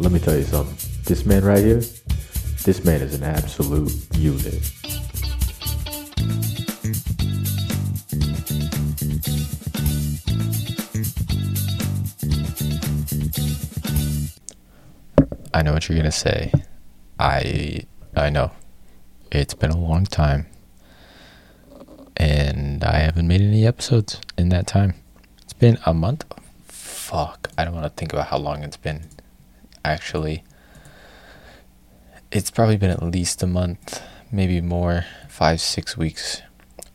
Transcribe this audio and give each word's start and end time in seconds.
let 0.00 0.12
me 0.12 0.18
tell 0.18 0.34
you 0.34 0.44
something. 0.44 0.76
This 1.04 1.26
man 1.26 1.44
right 1.44 1.58
here, 1.58 1.82
this 2.64 2.82
man 2.86 3.02
is 3.02 3.14
an 3.14 3.22
absolute 3.22 3.92
unit. 4.16 4.72
I 15.52 15.62
know 15.62 15.74
what 15.74 15.86
you're 15.86 15.98
gonna 15.98 16.10
say. 16.10 16.50
I 17.18 17.82
I 18.16 18.30
know. 18.30 18.52
It's 19.30 19.52
been 19.52 19.70
a 19.70 19.76
long 19.78 20.06
time. 20.06 20.46
And 22.16 22.82
I 22.84 23.00
haven't 23.00 23.28
made 23.28 23.42
any 23.42 23.66
episodes 23.66 24.18
in 24.38 24.48
that 24.48 24.66
time. 24.66 24.94
It's 25.42 25.52
been 25.52 25.78
a 25.84 25.92
month. 25.92 26.24
Fuck. 26.64 27.50
I 27.58 27.66
don't 27.66 27.74
want 27.74 27.84
to 27.84 27.90
think 27.90 28.14
about 28.14 28.28
how 28.28 28.38
long 28.38 28.62
it's 28.62 28.78
been. 28.78 29.02
Actually, 29.84 30.44
it's 32.30 32.50
probably 32.50 32.76
been 32.76 32.90
at 32.90 33.02
least 33.02 33.42
a 33.42 33.46
month, 33.46 34.02
maybe 34.30 34.60
more, 34.60 35.06
five, 35.28 35.60
six 35.60 35.96
weeks. 35.96 36.42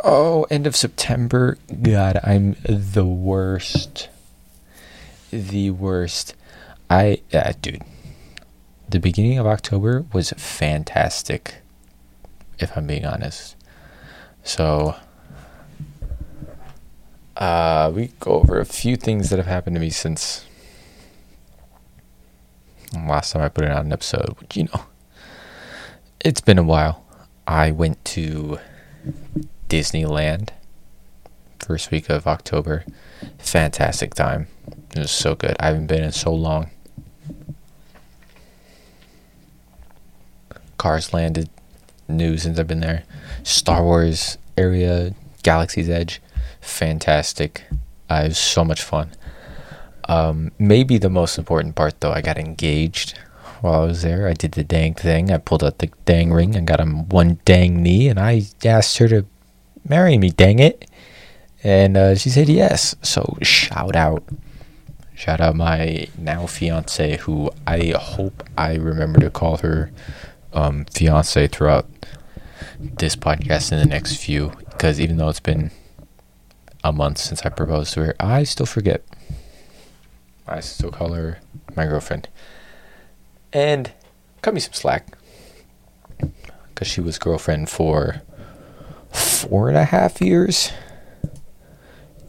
Oh, 0.04 0.44
end 0.52 0.68
of 0.68 0.76
September. 0.76 1.58
God, 1.82 2.20
I'm 2.24 2.56
the 2.64 3.06
worst. 3.06 4.10
The 5.32 5.72
worst. 5.72 6.36
I, 6.90 7.22
uh, 7.34 7.54
dude, 7.60 7.82
the 8.88 9.00
beginning 9.00 9.40
of 9.40 9.48
October 9.48 10.06
was 10.14 10.30
fantastic, 10.32 11.56
if 12.60 12.78
I'm 12.78 12.86
being 12.86 13.06
honest. 13.06 13.56
So, 14.44 14.96
uh, 17.36 17.92
we 17.94 18.12
go 18.20 18.34
over 18.34 18.60
a 18.60 18.66
few 18.66 18.96
things 18.96 19.32
that 19.32 19.38
have 19.38 19.48
happened 19.48 19.76
to 19.76 19.80
me 19.80 19.90
since 19.90 20.46
last 22.96 23.32
time 23.32 23.42
I 23.42 23.50
put 23.50 23.66
it 23.66 23.72
out 23.72 23.86
an 23.86 23.94
episode. 23.94 24.36
Which, 24.40 24.58
you 24.58 24.66
know, 24.66 24.86
it's 26.24 26.42
been 26.42 26.58
a 26.58 26.64
while. 26.64 27.06
I 27.48 27.72
went 27.72 28.04
to 28.06 28.60
Disneyland 29.70 30.50
first 31.60 31.92
week 31.92 32.10
of 32.10 32.28
October. 32.28 32.86
Fantastic 33.38 34.14
time. 34.14 34.48
It 34.96 35.00
was 35.00 35.12
so 35.12 35.36
good. 35.36 35.56
I 35.60 35.68
haven't 35.68 35.88
been 35.88 36.04
in 36.04 36.12
so 36.12 36.34
long. 36.34 36.70
Cars 40.78 41.14
landed. 41.14 41.50
New 42.08 42.38
since 42.38 42.60
I've 42.60 42.68
been 42.68 42.82
there. 42.82 43.04
Star 43.44 43.84
Wars 43.84 44.38
area, 44.58 45.16
Galaxy's 45.44 45.90
Edge, 45.90 46.22
fantastic. 46.62 47.64
Uh, 48.10 48.22
it 48.26 48.28
was 48.30 48.38
so 48.38 48.64
much 48.64 48.84
fun. 48.84 49.12
Um, 50.08 50.52
maybe 50.60 50.98
the 50.98 51.10
most 51.10 51.38
important 51.38 51.76
part 51.76 52.00
though, 52.00 52.12
I 52.12 52.22
got 52.22 52.38
engaged 52.38 53.18
while 53.62 53.82
I 53.82 53.86
was 53.86 54.02
there. 54.04 54.28
I 54.28 54.34
did 54.34 54.52
the 54.54 54.64
dang 54.64 54.94
thing. 54.94 55.32
I 55.32 55.38
pulled 55.38 55.64
out 55.64 55.80
the 55.80 55.90
dang 56.06 56.32
ring 56.32 56.56
and 56.56 56.68
got 56.68 56.80
him 56.80 57.10
one 57.10 57.40
dang 57.46 57.82
knee, 57.82 58.08
and 58.08 58.20
I 58.20 58.44
asked 58.64 58.98
her 59.00 59.08
to 59.08 59.26
marry 59.88 60.18
me. 60.18 60.30
Dang 60.30 60.60
it! 60.60 60.90
And 61.64 61.98
uh, 61.98 62.16
she 62.16 62.30
said 62.30 62.50
yes. 62.50 62.96
So 63.02 63.38
shout 63.42 63.96
out, 63.96 64.24
shout 65.16 65.42
out 65.42 65.56
my 65.56 66.08
now 66.18 66.46
fiance, 66.46 67.18
who 67.18 67.50
I 67.66 67.94
hope 67.98 68.44
I 68.58 68.76
remember 68.76 69.20
to 69.22 69.32
call 69.32 69.58
her 69.58 69.92
um, 70.54 70.86
fiance 70.86 71.48
throughout 71.48 71.88
this 72.80 73.16
podcast 73.16 73.72
in 73.72 73.80
the 73.80 73.86
next 73.86 74.18
few 74.18 74.52
because 74.70 75.00
even 75.00 75.18
though 75.18 75.30
it's 75.30 75.40
been 75.40 75.72
a 76.84 76.92
month 76.92 77.18
since 77.18 77.42
I 77.44 77.50
proposed 77.50 77.94
to 77.94 78.06
her, 78.06 78.16
I 78.20 78.44
still 78.44 78.66
forget. 78.66 79.04
I 80.48 80.60
still 80.60 80.92
call 80.92 81.14
her 81.14 81.40
my 81.76 81.86
girlfriend. 81.86 82.30
And 83.52 83.92
cut 84.42 84.54
me 84.54 84.60
some 84.60 84.74
slack 84.74 85.18
because 86.70 86.88
she 86.88 87.02
was 87.02 87.18
girlfriend 87.18 87.70
for 87.70 88.22
four 89.12 89.70
and 89.70 89.78
a 89.78 89.86
half 89.86 90.22
years. 90.22 90.72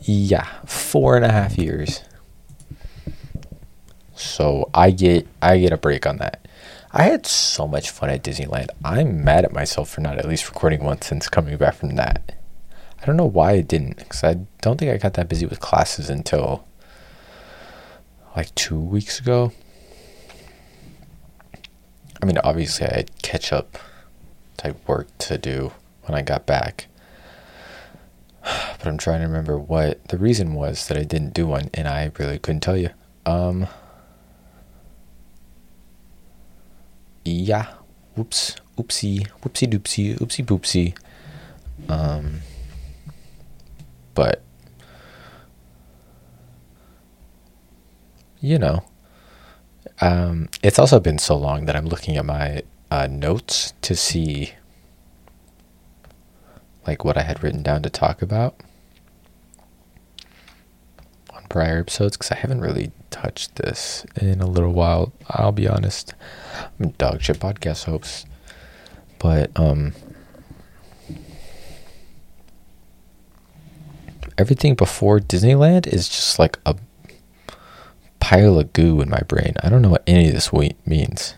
Yeah, 0.00 0.47
four 0.65 1.16
and 1.16 1.25
a 1.25 1.32
half 1.32 1.59
years. 1.59 2.03
So 4.15 4.71
I 4.72 4.93
get 4.93 5.26
I 5.43 5.59
get 5.59 5.72
a 5.72 5.76
break 5.76 6.06
on 6.06 6.19
that. 6.19 6.47
I 6.93 7.03
had 7.03 7.26
so 7.26 7.66
much 7.66 7.91
fun 7.91 8.09
at 8.09 8.22
Disneyland. 8.22 8.69
I'm 8.84 9.22
mad 9.22 9.44
at 9.44 9.53
myself 9.53 9.91
for 9.91 10.00
not 10.00 10.19
at 10.19 10.26
least 10.26 10.49
recording 10.49 10.82
one 10.82 11.03
since 11.03 11.28
coming 11.28 11.56
back 11.59 11.75
from 11.75 11.97
that. 11.97 12.34
I 13.00 13.05
don't 13.05 13.19
know 13.19 13.26
why 13.26 13.53
I 13.53 13.60
didn't, 13.60 13.99
because 13.99 14.25
I 14.25 14.38
don't 14.62 14.78
think 14.78 14.91
I 14.91 14.97
got 14.97 15.15
that 15.15 15.28
busy 15.28 15.44
with 15.44 15.60
classes 15.60 16.09
until 16.09 16.66
like 18.36 18.54
two 18.54 18.78
weeks 18.78 19.19
ago. 19.19 19.50
I 22.22 22.26
mean, 22.26 22.38
obviously, 22.38 22.86
I 22.86 22.97
had 22.97 23.22
catch 23.22 23.52
up 23.52 23.78
type 24.56 24.76
work 24.86 25.08
to 25.19 25.38
do 25.38 25.72
when 26.02 26.16
I 26.16 26.22
got 26.22 26.46
back. 26.46 26.86
But 28.78 28.88
I'm 28.88 28.98
trying 28.98 29.22
to 29.22 29.26
remember 29.26 29.58
what 29.58 30.06
the 30.08 30.19
reason 30.19 30.54
was 30.54 30.86
that 30.86 30.96
I 30.96 31.02
didn't 31.02 31.34
do 31.34 31.46
one, 31.46 31.70
and 31.75 31.88
I 31.88 32.12
really 32.19 32.38
couldn't 32.38 32.60
tell 32.60 32.76
you. 32.76 32.91
Um, 33.25 33.66
yeah, 37.25 37.72
whoops, 38.14 38.54
oopsie, 38.78 39.26
whoopsie 39.42 39.69
doopsie, 39.69 40.16
oopsie 40.19 40.44
boopsie. 40.44 40.96
Um, 41.88 42.42
but 44.14 44.42
you 48.46 48.60
know, 48.60 48.84
um, 50.00 50.48
it's 50.62 50.78
also 50.78 51.00
been 51.00 51.18
so 51.18 51.36
long 51.36 51.64
that 51.66 51.74
I'm 51.74 51.86
looking 51.86 52.16
at 52.16 52.24
my 52.24 52.62
uh, 52.92 53.08
notes 53.08 53.74
to 53.82 53.96
see 53.96 54.52
like 56.86 57.04
what 57.04 57.18
I 57.18 57.22
had 57.22 57.42
written 57.42 57.64
down 57.64 57.82
to 57.82 57.90
talk 57.90 58.22
about 58.22 58.60
on 61.34 61.42
prior 61.48 61.80
episodes 61.80 62.16
because 62.16 62.30
I 62.30 62.36
haven't 62.36 62.60
really 62.60 62.92
touched 63.10 63.56
this 63.56 64.06
in 64.20 64.40
a 64.40 64.46
little 64.46 64.72
while. 64.72 65.12
I'll 65.28 65.50
be 65.50 65.66
honest. 65.66 66.14
I'm 66.78 66.90
dog 66.90 67.22
shit 67.22 67.40
podcast 67.40 67.84
host. 67.84 68.28
But 69.18 69.50
um 69.58 69.92
everything 74.38 74.76
before 74.76 75.18
Disneyland 75.18 75.88
is 75.88 76.08
just 76.08 76.38
like 76.38 76.60
a 76.64 76.76
pile 78.21 78.59
of 78.59 78.72
goo 78.72 79.00
in 79.00 79.09
my 79.09 79.21
brain. 79.21 79.54
I 79.62 79.69
don't 79.69 79.82
know 79.82 79.91
what 79.91 80.03
any 80.06 80.28
of 80.28 80.34
this 80.34 80.53
means. 80.53 81.34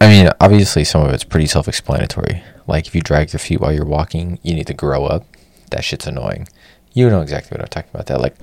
I 0.00 0.08
mean, 0.08 0.30
obviously 0.40 0.84
some 0.84 1.02
of 1.02 1.12
it's 1.12 1.24
pretty 1.24 1.46
self-explanatory. 1.46 2.42
Like 2.66 2.86
if 2.86 2.94
you 2.94 3.00
drag 3.00 3.32
your 3.32 3.40
feet 3.40 3.60
while 3.60 3.72
you're 3.72 3.84
walking, 3.84 4.38
you 4.42 4.54
need 4.54 4.66
to 4.66 4.74
grow 4.74 5.06
up. 5.06 5.24
That 5.70 5.84
shit's 5.84 6.06
annoying. 6.06 6.48
You 6.92 7.08
know 7.10 7.22
exactly 7.22 7.56
what 7.56 7.62
I'm 7.62 7.68
talking 7.68 7.90
about. 7.92 8.06
That 8.06 8.20
like 8.20 8.36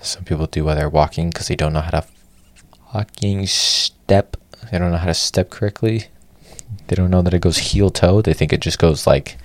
some 0.00 0.24
people 0.24 0.46
do 0.46 0.64
while 0.64 0.76
they're 0.76 0.88
walking 0.88 1.30
because 1.30 1.48
they 1.48 1.56
don't 1.56 1.72
know 1.72 1.80
how 1.80 1.90
to 1.90 2.06
fucking 2.92 3.46
step. 3.46 4.36
They 4.70 4.78
don't 4.78 4.92
know 4.92 4.98
how 4.98 5.06
to 5.06 5.14
step 5.14 5.50
correctly. 5.50 6.06
They 6.88 6.96
don't 6.96 7.10
know 7.10 7.22
that 7.22 7.34
it 7.34 7.40
goes 7.40 7.58
heel 7.58 7.90
toe. 7.90 8.22
They 8.22 8.34
think 8.34 8.52
it 8.52 8.60
just 8.60 8.78
goes 8.78 9.06
like 9.06 9.36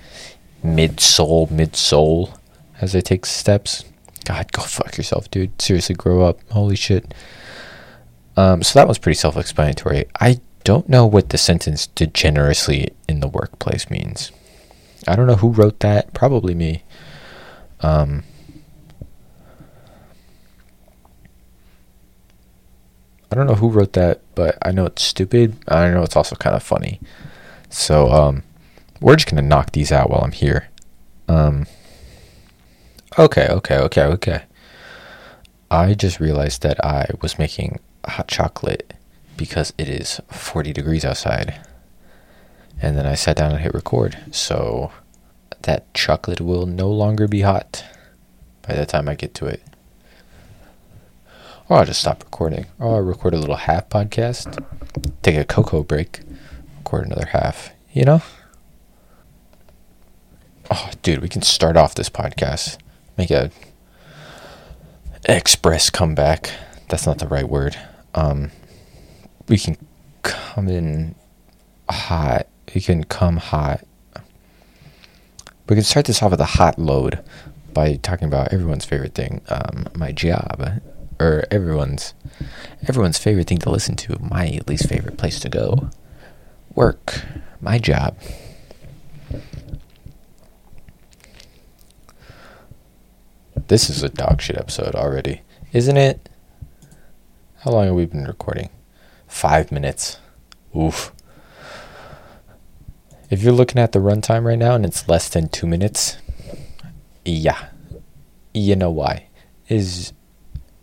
mid 0.62 1.00
sole, 1.00 1.48
mid 1.50 1.76
sole 1.76 2.34
as 2.80 2.92
they 2.92 3.00
take 3.00 3.26
steps. 3.26 3.84
God, 4.22 4.52
go 4.52 4.62
fuck 4.62 4.96
yourself, 4.96 5.30
dude. 5.30 5.60
Seriously, 5.60 5.94
grow 5.94 6.22
up. 6.22 6.38
Holy 6.50 6.76
shit. 6.76 7.12
Um, 8.36 8.62
so 8.62 8.78
that 8.78 8.88
was 8.88 8.98
pretty 8.98 9.16
self 9.16 9.36
explanatory. 9.36 10.06
I 10.20 10.40
don't 10.64 10.88
know 10.88 11.06
what 11.06 11.30
the 11.30 11.38
sentence 11.38 11.88
degenerously 11.88 12.90
in 13.08 13.20
the 13.20 13.28
workplace 13.28 13.90
means. 13.90 14.30
I 15.06 15.16
don't 15.16 15.26
know 15.26 15.36
who 15.36 15.48
wrote 15.48 15.80
that. 15.80 16.14
Probably 16.14 16.54
me. 16.54 16.84
Um, 17.80 18.22
I 23.30 23.34
don't 23.34 23.46
know 23.46 23.54
who 23.54 23.68
wrote 23.68 23.94
that, 23.94 24.20
but 24.34 24.58
I 24.62 24.72
know 24.72 24.86
it's 24.86 25.02
stupid. 25.02 25.56
I 25.66 25.90
know 25.90 26.02
it's 26.02 26.16
also 26.16 26.36
kind 26.36 26.54
of 26.54 26.62
funny. 26.62 27.00
So 27.70 28.10
um, 28.10 28.42
we're 29.00 29.16
just 29.16 29.28
gonna 29.28 29.42
knock 29.42 29.72
these 29.72 29.90
out 29.90 30.10
while 30.10 30.20
I'm 30.20 30.32
here. 30.32 30.68
Um, 31.28 31.66
okay, 33.18 33.48
okay, 33.48 33.76
okay, 33.78 34.02
okay. 34.04 34.42
I 35.70 35.94
just 35.94 36.20
realized 36.20 36.62
that 36.62 36.84
I 36.84 37.10
was 37.20 37.38
making 37.38 37.80
hot 38.06 38.28
chocolate 38.28 38.94
because 39.36 39.72
it 39.78 39.88
is 39.88 40.20
40 40.30 40.72
degrees 40.72 41.04
outside. 41.04 41.60
And 42.80 42.96
then 42.96 43.06
I 43.06 43.14
sat 43.14 43.36
down 43.36 43.52
and 43.52 43.60
hit 43.60 43.74
record. 43.74 44.18
So 44.32 44.92
that 45.62 45.92
chocolate 45.94 46.40
will 46.40 46.66
no 46.66 46.90
longer 46.90 47.28
be 47.28 47.42
hot 47.42 47.84
by 48.66 48.74
the 48.74 48.86
time 48.86 49.08
I 49.08 49.14
get 49.14 49.34
to 49.34 49.46
it. 49.46 49.62
Oh, 51.70 51.76
or 51.76 51.78
I'll 51.78 51.84
just 51.86 52.00
stop 52.00 52.22
recording. 52.22 52.66
Oh, 52.80 52.90
or 52.90 52.96
I'll 52.96 53.02
record 53.02 53.34
a 53.34 53.38
little 53.38 53.56
half 53.56 53.88
podcast, 53.88 54.62
take 55.22 55.36
a 55.36 55.44
cocoa 55.44 55.82
break, 55.82 56.20
record 56.78 57.06
another 57.06 57.26
half, 57.26 57.70
you 57.92 58.04
know? 58.04 58.20
Oh, 60.70 60.90
dude, 61.02 61.22
we 61.22 61.28
can 61.28 61.42
start 61.42 61.76
off 61.76 61.94
this 61.94 62.10
podcast. 62.10 62.78
Make 63.16 63.30
a 63.30 63.50
express 65.24 65.90
comeback. 65.90 66.50
That's 66.88 67.06
not 67.06 67.18
the 67.18 67.28
right 67.28 67.48
word. 67.48 67.76
Um, 68.14 68.50
we 69.48 69.58
can 69.58 69.76
come 70.22 70.68
in 70.68 71.14
hot. 71.88 72.46
We 72.74 72.80
can 72.80 73.04
come 73.04 73.36
hot. 73.36 73.84
We 75.68 75.76
can 75.76 75.84
start 75.84 76.06
this 76.06 76.22
off 76.22 76.32
with 76.32 76.40
a 76.40 76.44
hot 76.44 76.78
load 76.78 77.22
by 77.72 77.96
talking 77.96 78.28
about 78.28 78.52
everyone's 78.52 78.84
favorite 78.84 79.14
thing, 79.14 79.40
um, 79.48 79.86
my 79.94 80.12
job, 80.12 80.80
or 81.18 81.44
everyone's 81.50 82.14
everyone's 82.88 83.18
favorite 83.18 83.46
thing 83.46 83.58
to 83.58 83.70
listen 83.70 83.96
to, 83.96 84.18
my 84.20 84.60
least 84.66 84.88
favorite 84.88 85.16
place 85.16 85.40
to 85.40 85.48
go, 85.48 85.90
work, 86.74 87.24
my 87.60 87.78
job. 87.78 88.16
This 93.54 93.90
is 93.90 94.02
a 94.02 94.08
dog 94.08 94.40
shit 94.40 94.56
episode 94.56 94.94
already, 94.94 95.42
isn't 95.72 95.96
it? 95.96 96.28
How 97.60 97.70
long 97.70 97.86
have 97.86 97.94
we 97.94 98.06
been 98.06 98.24
recording? 98.24 98.70
Five 99.26 99.70
minutes. 99.70 100.18
Oof. 100.76 101.12
If 103.30 103.42
you're 103.42 103.52
looking 103.52 103.80
at 103.80 103.92
the 103.92 103.98
runtime 103.98 104.44
right 104.44 104.58
now 104.58 104.74
and 104.74 104.84
it's 104.84 105.08
less 105.08 105.28
than 105.28 105.48
two 105.48 105.66
minutes, 105.66 106.16
yeah, 107.24 107.68
you 108.52 108.76
know 108.76 108.90
why? 108.90 109.26
Is 109.68 110.12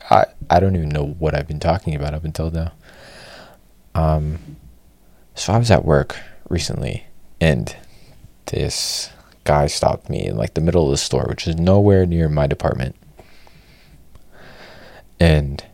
I 0.10 0.25
I 0.50 0.60
don't 0.60 0.75
even 0.75 0.89
know 0.89 1.06
what 1.06 1.36
I've 1.36 1.48
been 1.48 1.60
talking 1.60 1.95
about 1.95 2.13
up 2.13 2.24
until 2.24 2.50
now. 2.50 2.72
Um, 3.94 4.57
so 5.36 5.54
I 5.54 5.57
was 5.57 5.69
at 5.69 5.86
work 5.86 6.18
recently, 6.50 7.06
and 7.42 7.75
this 8.48 9.10
guy 9.50 9.66
stopped 9.66 10.12
me 10.12 10.28
in 10.28 10.38
like 10.38 10.54
the 10.54 10.62
middle 10.62 10.86
of 10.86 10.92
the 10.92 10.98
store, 10.98 11.25
which 11.28 11.48
is 11.48 11.56
nowhere 11.56 12.06
near 12.06 12.30
my 12.30 12.46
department. 12.46 12.96
And 15.19 15.66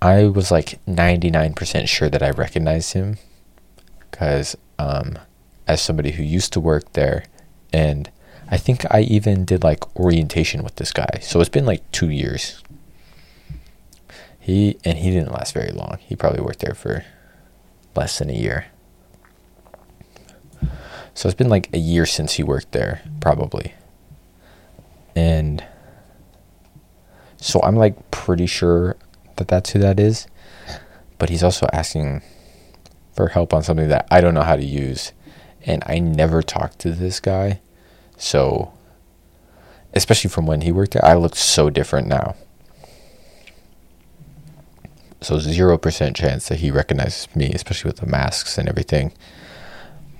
I 0.00 0.26
was 0.26 0.52
like 0.52 0.78
99% 0.86 1.88
sure 1.88 2.08
that 2.08 2.22
I 2.22 2.30
recognized 2.30 2.92
him 2.92 3.18
because, 3.98 4.56
um, 4.78 5.18
as 5.66 5.82
somebody 5.82 6.12
who 6.12 6.22
used 6.22 6.52
to 6.52 6.60
work 6.60 6.92
there, 6.92 7.24
and 7.72 8.08
I 8.52 8.56
think 8.56 8.84
I 8.88 9.00
even 9.00 9.44
did 9.44 9.64
like 9.64 9.96
orientation 9.96 10.62
with 10.62 10.76
this 10.76 10.92
guy. 10.92 11.18
So 11.20 11.40
it's 11.40 11.48
been 11.48 11.66
like 11.66 11.90
two 11.90 12.10
years. 12.10 12.62
He, 14.38 14.78
and 14.84 14.96
he 14.96 15.10
didn't 15.10 15.32
last 15.32 15.54
very 15.54 15.72
long. 15.72 15.98
He 16.06 16.14
probably 16.14 16.40
worked 16.40 16.60
there 16.60 16.74
for 16.74 17.04
less 17.96 18.20
than 18.20 18.30
a 18.30 18.34
year. 18.34 18.66
So 21.18 21.28
it's 21.28 21.34
been 21.34 21.48
like 21.48 21.68
a 21.72 21.78
year 21.78 22.06
since 22.06 22.34
he 22.34 22.44
worked 22.44 22.70
there, 22.70 23.02
probably. 23.20 23.74
And 25.16 25.64
so 27.38 27.60
I'm 27.64 27.74
like 27.74 28.12
pretty 28.12 28.46
sure 28.46 28.96
that 29.34 29.48
that's 29.48 29.70
who 29.70 29.80
that 29.80 29.98
is. 29.98 30.28
But 31.18 31.28
he's 31.28 31.42
also 31.42 31.66
asking 31.72 32.22
for 33.14 33.26
help 33.26 33.52
on 33.52 33.64
something 33.64 33.88
that 33.88 34.06
I 34.12 34.20
don't 34.20 34.32
know 34.32 34.44
how 34.44 34.54
to 34.54 34.64
use. 34.64 35.10
And 35.66 35.82
I 35.86 35.98
never 35.98 36.40
talked 36.40 36.78
to 36.80 36.92
this 36.92 37.18
guy. 37.18 37.62
So, 38.16 38.72
especially 39.94 40.30
from 40.30 40.46
when 40.46 40.60
he 40.60 40.70
worked 40.70 40.92
there, 40.92 41.04
I 41.04 41.14
look 41.14 41.34
so 41.34 41.68
different 41.68 42.06
now. 42.06 42.36
So, 45.20 45.38
0% 45.38 46.14
chance 46.14 46.46
that 46.48 46.60
he 46.60 46.70
recognizes 46.70 47.26
me, 47.34 47.50
especially 47.52 47.88
with 47.88 47.98
the 47.98 48.06
masks 48.06 48.56
and 48.56 48.68
everything. 48.68 49.12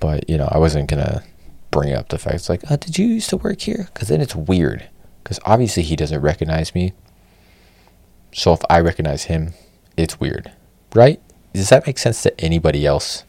But, 0.00 0.28
you 0.28 0.38
know, 0.38 0.48
I 0.50 0.58
wasn't 0.58 0.88
going 0.88 1.04
to 1.04 1.22
bring 1.70 1.92
up 1.92 2.08
the 2.08 2.18
fact 2.18 2.36
it's 2.36 2.48
like, 2.48 2.62
oh, 2.70 2.76
did 2.76 2.98
you 2.98 3.06
used 3.06 3.30
to 3.30 3.36
work 3.36 3.60
here? 3.60 3.88
Because 3.92 4.08
then 4.08 4.20
it's 4.20 4.34
weird. 4.34 4.88
Because 5.22 5.40
obviously 5.44 5.82
he 5.82 5.96
doesn't 5.96 6.20
recognize 6.20 6.74
me. 6.74 6.92
So 8.32 8.52
if 8.52 8.60
I 8.70 8.80
recognize 8.80 9.24
him, 9.24 9.54
it's 9.96 10.20
weird. 10.20 10.52
Right? 10.94 11.20
Does 11.52 11.68
that 11.70 11.86
make 11.86 11.98
sense 11.98 12.22
to 12.22 12.40
anybody 12.40 12.86
else? 12.86 13.24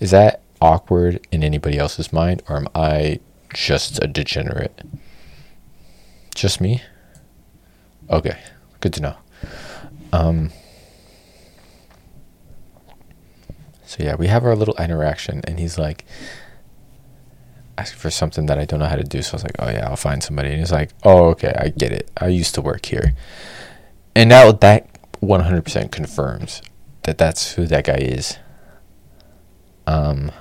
Is 0.00 0.10
that 0.10 0.42
awkward 0.60 1.26
in 1.30 1.42
anybody 1.44 1.78
else's 1.78 2.12
mind? 2.12 2.42
Or 2.48 2.56
am 2.56 2.68
I 2.74 3.20
just 3.54 4.02
a 4.02 4.06
degenerate? 4.06 4.82
Just 6.34 6.60
me? 6.60 6.82
Okay. 8.10 8.38
Good 8.80 8.92
to 8.94 9.00
know. 9.02 9.16
Um, 10.12 10.50
So 13.92 14.02
yeah, 14.02 14.14
we 14.14 14.28
have 14.28 14.46
our 14.46 14.56
little 14.56 14.74
interaction, 14.78 15.42
and 15.44 15.58
he's 15.58 15.76
like 15.76 16.06
asking 17.76 17.98
for 17.98 18.10
something 18.10 18.46
that 18.46 18.58
I 18.58 18.64
don't 18.64 18.80
know 18.80 18.86
how 18.86 18.96
to 18.96 19.04
do. 19.04 19.20
So 19.20 19.32
I 19.32 19.36
was 19.36 19.42
like, 19.42 19.56
oh 19.58 19.68
yeah, 19.68 19.86
I'll 19.86 19.96
find 19.96 20.22
somebody. 20.22 20.48
And 20.48 20.60
he's 20.60 20.72
like, 20.72 20.92
oh 21.04 21.26
okay, 21.32 21.52
I 21.58 21.68
get 21.68 21.92
it. 21.92 22.10
I 22.16 22.28
used 22.28 22.54
to 22.54 22.62
work 22.62 22.86
here, 22.86 23.14
and 24.14 24.30
now 24.30 24.50
that 24.50 24.88
100% 25.20 25.92
confirms 25.92 26.62
that 27.02 27.18
that's 27.18 27.52
who 27.52 27.66
that 27.66 27.84
guy 27.84 27.98
is. 27.98 28.38
Um, 29.86 30.32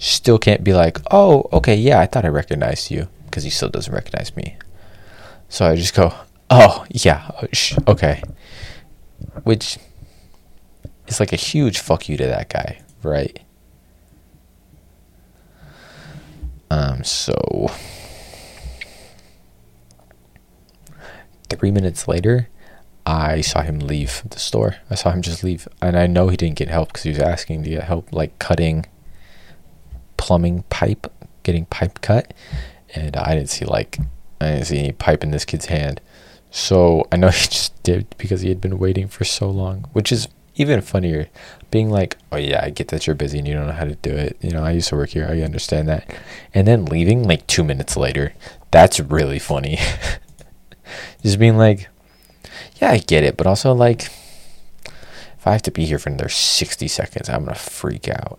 still 0.00 0.38
can't 0.40 0.64
be 0.64 0.74
like, 0.74 0.98
oh 1.12 1.48
okay, 1.52 1.76
yeah, 1.76 2.00
I 2.00 2.06
thought 2.06 2.24
I 2.24 2.28
recognized 2.28 2.90
you 2.90 3.06
because 3.26 3.44
he 3.44 3.50
still 3.50 3.68
doesn't 3.68 3.94
recognize 3.94 4.34
me. 4.34 4.56
So 5.48 5.66
I 5.66 5.76
just 5.76 5.94
go, 5.94 6.12
oh 6.50 6.84
yeah, 6.90 7.30
okay, 7.86 8.24
which 9.44 9.78
is 11.06 11.20
like 11.20 11.32
a 11.32 11.36
huge 11.36 11.78
fuck 11.78 12.08
you 12.08 12.16
to 12.16 12.26
that 12.26 12.48
guy 12.48 12.82
right? 13.02 13.40
Um, 16.70 17.02
so 17.02 17.70
three 21.48 21.70
minutes 21.70 22.06
later, 22.06 22.48
I 23.06 23.40
saw 23.40 23.62
him 23.62 23.78
leave 23.78 24.22
the 24.28 24.38
store. 24.38 24.76
I 24.90 24.94
saw 24.94 25.10
him 25.10 25.22
just 25.22 25.42
leave, 25.42 25.66
and 25.80 25.96
I 25.96 26.06
know 26.06 26.28
he 26.28 26.36
didn't 26.36 26.58
get 26.58 26.68
help 26.68 26.88
because 26.88 27.04
he 27.04 27.10
was 27.10 27.20
asking 27.20 27.64
to 27.64 27.70
get 27.70 27.84
help, 27.84 28.12
like 28.12 28.38
cutting 28.38 28.86
plumbing 30.18 30.64
pipe, 30.68 31.10
getting 31.42 31.64
pipe 31.66 32.02
cut, 32.02 32.34
and 32.94 33.16
I 33.16 33.34
didn't 33.34 33.48
see 33.48 33.64
like 33.64 33.98
I 34.40 34.52
didn't 34.52 34.66
see 34.66 34.78
any 34.78 34.92
pipe 34.92 35.22
in 35.22 35.30
this 35.30 35.46
kid's 35.46 35.66
hand. 35.66 36.02
So 36.50 37.06
I 37.10 37.16
know 37.16 37.28
he 37.28 37.48
just 37.48 37.82
did 37.82 38.14
because 38.18 38.42
he 38.42 38.50
had 38.50 38.60
been 38.60 38.78
waiting 38.78 39.08
for 39.08 39.24
so 39.24 39.48
long, 39.48 39.88
which 39.92 40.12
is 40.12 40.28
even 40.58 40.80
funnier 40.80 41.28
being 41.70 41.88
like 41.88 42.18
oh 42.32 42.36
yeah 42.36 42.60
i 42.62 42.70
get 42.70 42.88
that 42.88 43.06
you're 43.06 43.14
busy 43.14 43.38
and 43.38 43.46
you 43.46 43.54
don't 43.54 43.66
know 43.66 43.72
how 43.72 43.84
to 43.84 43.94
do 43.96 44.10
it. 44.10 44.36
You 44.40 44.50
know 44.50 44.64
i 44.64 44.72
used 44.72 44.88
to 44.88 44.96
work 44.96 45.10
here. 45.10 45.26
I 45.30 45.40
understand 45.42 45.88
that. 45.88 46.12
And 46.52 46.66
then 46.66 46.84
leaving 46.84 47.22
like 47.22 47.46
two 47.46 47.64
minutes 47.64 47.96
later 47.96 48.34
that's 48.70 49.00
really 49.00 49.38
funny. 49.38 49.78
Just 51.22 51.38
being 51.38 51.56
like 51.56 51.88
yeah 52.76 52.90
i 52.90 52.98
get 52.98 53.24
it 53.24 53.36
but 53.36 53.46
also 53.46 53.72
like 53.72 54.02
if 55.36 55.46
i 55.46 55.52
have 55.52 55.62
to 55.62 55.70
be 55.70 55.84
here 55.84 55.98
for 55.98 56.10
another 56.10 56.28
60 56.28 56.88
seconds 56.88 57.28
i'm 57.28 57.44
gonna 57.44 57.54
freak 57.54 58.08
out. 58.08 58.38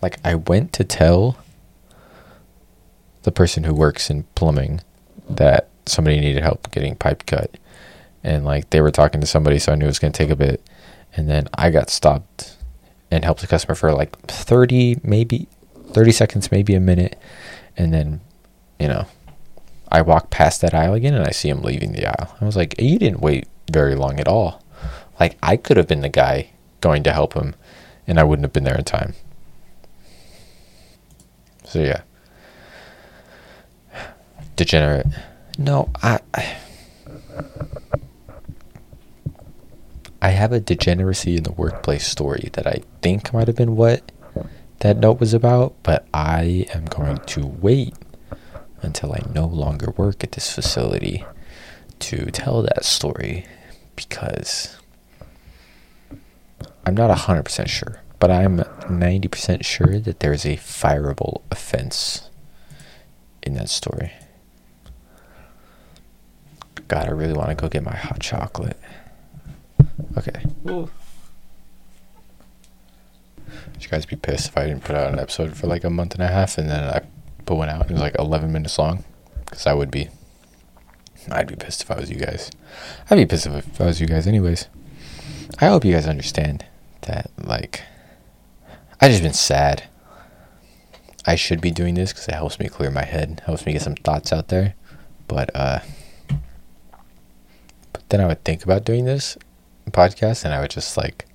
Like 0.00 0.18
i 0.24 0.34
went 0.36 0.72
to 0.74 0.84
tell 0.84 1.36
the 3.22 3.32
person 3.32 3.64
who 3.64 3.74
works 3.74 4.08
in 4.08 4.22
plumbing 4.34 4.80
that 5.28 5.68
somebody 5.86 6.20
needed 6.20 6.42
help 6.42 6.70
getting 6.70 6.94
pipe 6.94 7.26
cut 7.26 7.56
and 8.22 8.44
like 8.44 8.70
they 8.70 8.80
were 8.80 8.90
talking 8.90 9.20
to 9.20 9.26
somebody, 9.26 9.58
so 9.58 9.72
I 9.72 9.74
knew 9.74 9.86
it 9.86 9.88
was 9.88 9.98
going 9.98 10.12
to 10.12 10.18
take 10.18 10.30
a 10.30 10.36
bit. 10.36 10.62
And 11.16 11.28
then 11.28 11.48
I 11.54 11.70
got 11.70 11.90
stopped 11.90 12.56
and 13.10 13.24
helped 13.24 13.40
the 13.40 13.46
customer 13.46 13.74
for 13.74 13.92
like 13.92 14.16
30, 14.26 15.00
maybe 15.02 15.48
30 15.92 16.12
seconds, 16.12 16.52
maybe 16.52 16.74
a 16.74 16.80
minute. 16.80 17.16
And 17.76 17.92
then, 17.92 18.20
you 18.78 18.88
know, 18.88 19.06
I 19.88 20.02
walk 20.02 20.30
past 20.30 20.60
that 20.60 20.74
aisle 20.74 20.94
again 20.94 21.14
and 21.14 21.26
I 21.26 21.30
see 21.30 21.48
him 21.48 21.62
leaving 21.62 21.92
the 21.92 22.06
aisle. 22.06 22.36
I 22.40 22.44
was 22.44 22.56
like, 22.56 22.80
you 22.80 22.98
didn't 22.98 23.20
wait 23.20 23.48
very 23.70 23.94
long 23.94 24.20
at 24.20 24.28
all. 24.28 24.62
Like, 25.18 25.36
I 25.42 25.56
could 25.56 25.76
have 25.76 25.88
been 25.88 26.00
the 26.00 26.08
guy 26.08 26.50
going 26.80 27.02
to 27.02 27.12
help 27.12 27.34
him 27.34 27.54
and 28.06 28.20
I 28.20 28.24
wouldn't 28.24 28.44
have 28.44 28.52
been 28.52 28.64
there 28.64 28.78
in 28.78 28.84
time. 28.84 29.14
So, 31.64 31.80
yeah. 31.80 32.02
Degenerate. 34.56 35.06
No, 35.58 35.90
I. 36.02 36.20
I 36.34 36.56
I 40.22 40.30
have 40.30 40.52
a 40.52 40.60
degeneracy 40.60 41.36
in 41.36 41.44
the 41.44 41.52
workplace 41.52 42.06
story 42.06 42.50
that 42.52 42.66
I 42.66 42.82
think 43.00 43.32
might 43.32 43.46
have 43.46 43.56
been 43.56 43.76
what 43.76 44.12
that 44.80 44.98
note 44.98 45.20
was 45.20 45.32
about, 45.32 45.74
but 45.82 46.06
I 46.12 46.66
am 46.74 46.84
going 46.86 47.18
to 47.18 47.46
wait 47.46 47.94
until 48.82 49.12
I 49.12 49.22
no 49.34 49.46
longer 49.46 49.92
work 49.96 50.22
at 50.22 50.32
this 50.32 50.52
facility 50.52 51.24
to 52.00 52.30
tell 52.30 52.62
that 52.62 52.84
story 52.84 53.46
because 53.96 54.76
I'm 56.84 56.94
not 56.94 57.16
100% 57.16 57.68
sure, 57.68 58.02
but 58.18 58.30
I'm 58.30 58.58
90% 58.58 59.64
sure 59.64 59.98
that 59.98 60.20
there 60.20 60.32
is 60.32 60.44
a 60.44 60.56
fireable 60.56 61.42
offense 61.50 62.28
in 63.42 63.54
that 63.54 63.68
story. 63.68 64.12
God, 66.88 67.06
I 67.06 67.10
really 67.10 67.34
want 67.34 67.50
to 67.50 67.54
go 67.54 67.68
get 67.68 67.84
my 67.84 67.94
hot 67.94 68.20
chocolate. 68.20 68.78
Okay. 70.16 70.44
Ooh. 70.68 70.90
You 73.80 73.88
guys 73.88 74.06
be 74.06 74.16
pissed 74.16 74.48
if 74.48 74.56
I 74.56 74.66
didn't 74.66 74.84
put 74.84 74.94
out 74.94 75.12
an 75.12 75.18
episode 75.18 75.56
for 75.56 75.66
like 75.66 75.84
a 75.84 75.90
month 75.90 76.14
and 76.14 76.22
a 76.22 76.28
half 76.28 76.58
and 76.58 76.68
then 76.68 76.84
I 76.84 77.02
put 77.46 77.56
one 77.56 77.68
out 77.68 77.82
and 77.82 77.90
it 77.90 77.94
was 77.94 78.02
like 78.02 78.16
11 78.18 78.52
minutes 78.52 78.78
long? 78.78 79.04
Because 79.44 79.66
I 79.66 79.74
would 79.74 79.90
be. 79.90 80.08
I'd 81.30 81.48
be 81.48 81.56
pissed 81.56 81.82
if 81.82 81.90
I 81.90 81.96
was 81.98 82.10
you 82.10 82.16
guys. 82.16 82.50
I'd 83.10 83.16
be 83.16 83.26
pissed 83.26 83.46
if 83.46 83.80
I 83.80 83.84
was 83.84 84.00
you 84.00 84.06
guys, 84.06 84.26
anyways. 84.26 84.68
I 85.58 85.66
hope 85.66 85.84
you 85.84 85.92
guys 85.92 86.06
understand 86.06 86.64
that, 87.02 87.30
like, 87.42 87.82
I 89.00 89.08
just 89.08 89.22
been 89.22 89.32
sad. 89.32 89.84
I 91.26 91.34
should 91.34 91.60
be 91.60 91.70
doing 91.70 91.94
this 91.94 92.12
because 92.12 92.28
it 92.28 92.34
helps 92.34 92.58
me 92.58 92.68
clear 92.68 92.90
my 92.90 93.04
head, 93.04 93.42
helps 93.44 93.66
me 93.66 93.72
get 93.72 93.82
some 93.82 93.96
thoughts 93.96 94.32
out 94.32 94.48
there. 94.48 94.74
But, 95.28 95.50
uh, 95.54 95.80
but 97.92 98.08
then 98.08 98.20
I 98.20 98.26
would 98.26 98.44
think 98.44 98.64
about 98.64 98.84
doing 98.84 99.04
this 99.04 99.36
podcast 99.90 100.44
and 100.44 100.54
I 100.54 100.60
would 100.60 100.70
just, 100.70 100.96
like, 100.96 101.26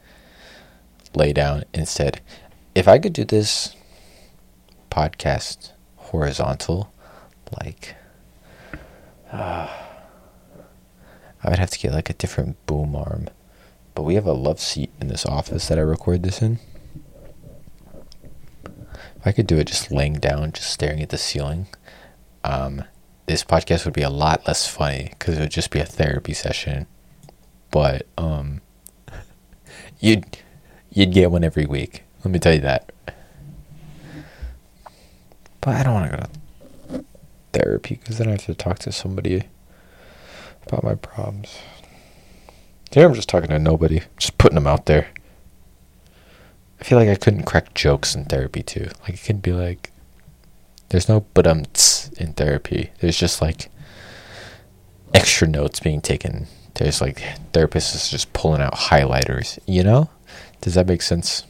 lay 1.15 1.33
down 1.33 1.63
instead. 1.73 2.21
If 2.73 2.87
I 2.87 2.99
could 2.99 3.13
do 3.13 3.23
this 3.23 3.75
podcast 4.91 5.71
horizontal, 5.97 6.93
like, 7.61 7.95
uh, 9.31 9.69
I 11.43 11.49
would 11.49 11.59
have 11.59 11.69
to 11.69 11.79
get 11.79 11.93
like 11.93 12.09
a 12.09 12.13
different 12.13 12.63
boom 12.65 12.95
arm. 12.95 13.27
But 13.93 14.01
we 14.01 14.15
have 14.15 14.25
a 14.25 14.33
love 14.33 14.59
seat 14.59 14.91
in 14.99 15.07
this 15.07 15.25
office 15.25 15.67
that 15.67 15.77
I 15.77 15.81
record 15.81 16.23
this 16.23 16.41
in. 16.41 16.59
If 18.65 19.27
I 19.27 19.31
could 19.31 19.47
do 19.47 19.57
it 19.57 19.67
just 19.67 19.91
laying 19.91 20.15
down, 20.15 20.51
just 20.51 20.71
staring 20.71 21.01
at 21.01 21.09
the 21.09 21.17
ceiling, 21.17 21.67
um, 22.43 22.83
this 23.27 23.43
podcast 23.43 23.85
would 23.85 23.93
be 23.93 24.01
a 24.01 24.09
lot 24.09 24.47
less 24.47 24.67
funny 24.67 25.09
because 25.11 25.37
it 25.37 25.41
would 25.41 25.51
just 25.51 25.71
be 25.71 25.79
a 25.79 25.85
therapy 25.85 26.33
session. 26.33 26.87
But 27.75 28.07
um, 28.17 28.61
you'd 29.99 30.37
you'd 30.91 31.11
get 31.11 31.29
one 31.29 31.43
every 31.43 31.65
week. 31.65 32.03
Let 32.23 32.31
me 32.31 32.39
tell 32.39 32.53
you 32.53 32.61
that. 32.61 32.89
But 35.59 35.75
I 35.75 35.83
don't 35.83 35.93
want 35.93 36.09
to 36.09 36.17
go 36.17 36.23
to 36.23 37.05
therapy 37.51 37.95
because 37.95 38.17
then 38.17 38.29
I 38.29 38.31
have 38.31 38.45
to 38.45 38.55
talk 38.55 38.79
to 38.79 38.93
somebody 38.93 39.49
about 40.65 40.85
my 40.85 40.95
problems. 40.95 41.59
Here 42.91 43.05
I'm 43.05 43.13
just 43.13 43.27
talking 43.27 43.49
to 43.49 43.59
nobody, 43.59 44.03
just 44.15 44.37
putting 44.37 44.55
them 44.55 44.67
out 44.67 44.85
there. 44.85 45.09
I 46.79 46.83
feel 46.85 46.97
like 46.97 47.09
I 47.09 47.15
couldn't 47.15 47.43
crack 47.43 47.73
jokes 47.73 48.15
in 48.15 48.23
therapy 48.23 48.63
too. 48.63 48.87
Like 49.01 49.15
it 49.15 49.23
could 49.25 49.41
be 49.41 49.51
like, 49.51 49.91
there's 50.87 51.09
no 51.09 51.25
but 51.33 51.45
in 51.45 51.65
therapy. 52.35 52.91
There's 53.01 53.19
just 53.19 53.41
like 53.41 53.69
extra 55.13 55.45
notes 55.45 55.81
being 55.81 55.99
taken. 55.99 56.47
There's 56.75 57.01
like 57.01 57.21
therapists 57.53 57.95
is 57.95 58.09
just 58.09 58.33
pulling 58.33 58.61
out 58.61 58.73
highlighters. 58.75 59.59
You 59.65 59.83
know? 59.83 60.09
Does 60.61 60.75
that 60.75 60.87
make 60.87 61.01
sense? 61.01 61.43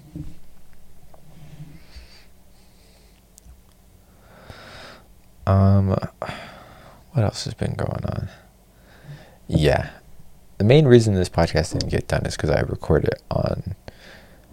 Um, 5.47 5.87
what 5.87 7.23
else 7.23 7.45
has 7.45 7.53
been 7.53 7.73
going 7.73 8.03
on? 8.05 8.29
Yeah. 9.47 9.89
The 10.57 10.63
main 10.63 10.85
reason 10.85 11.13
this 11.13 11.29
podcast 11.29 11.73
didn't 11.73 11.89
get 11.89 12.07
done 12.07 12.25
is 12.25 12.35
because 12.35 12.49
I 12.49 12.61
recorded 12.61 13.09
it 13.09 13.21
on, 13.29 13.75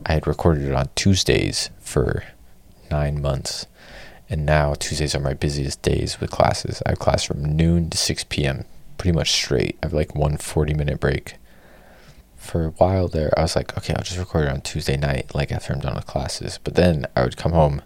I 0.04 0.14
had 0.14 0.26
recorded 0.26 0.64
it 0.64 0.74
on 0.74 0.88
Tuesdays 0.94 1.70
for 1.80 2.24
nine 2.90 3.20
months. 3.20 3.66
And 4.28 4.46
now 4.46 4.74
Tuesdays 4.74 5.14
are 5.14 5.20
my 5.20 5.34
busiest 5.34 5.82
days 5.82 6.20
with 6.20 6.30
classes. 6.30 6.82
I 6.86 6.90
have 6.90 6.98
class 6.98 7.22
from 7.24 7.56
noon 7.56 7.90
to 7.90 7.98
6 7.98 8.24
p.m. 8.24 8.64
pretty 9.02 9.16
much 9.16 9.32
straight. 9.32 9.76
I 9.82 9.86
have 9.86 9.92
like 9.92 10.14
one 10.14 10.36
40 10.36 10.74
minute 10.74 11.00
break. 11.00 11.34
For 12.36 12.66
a 12.66 12.70
while 12.70 13.08
there, 13.08 13.36
I 13.36 13.42
was 13.42 13.56
like, 13.56 13.76
okay, 13.76 13.94
I'll 13.94 14.04
just 14.04 14.18
record 14.18 14.46
it 14.46 14.52
on 14.52 14.60
Tuesday 14.60 14.96
night, 14.96 15.34
like 15.34 15.50
after 15.50 15.72
I'm 15.72 15.80
done 15.80 15.96
with 15.96 16.06
classes. 16.06 16.60
But 16.62 16.76
then 16.76 17.06
I 17.16 17.22
would 17.22 17.36
come 17.36 17.50
home 17.50 17.82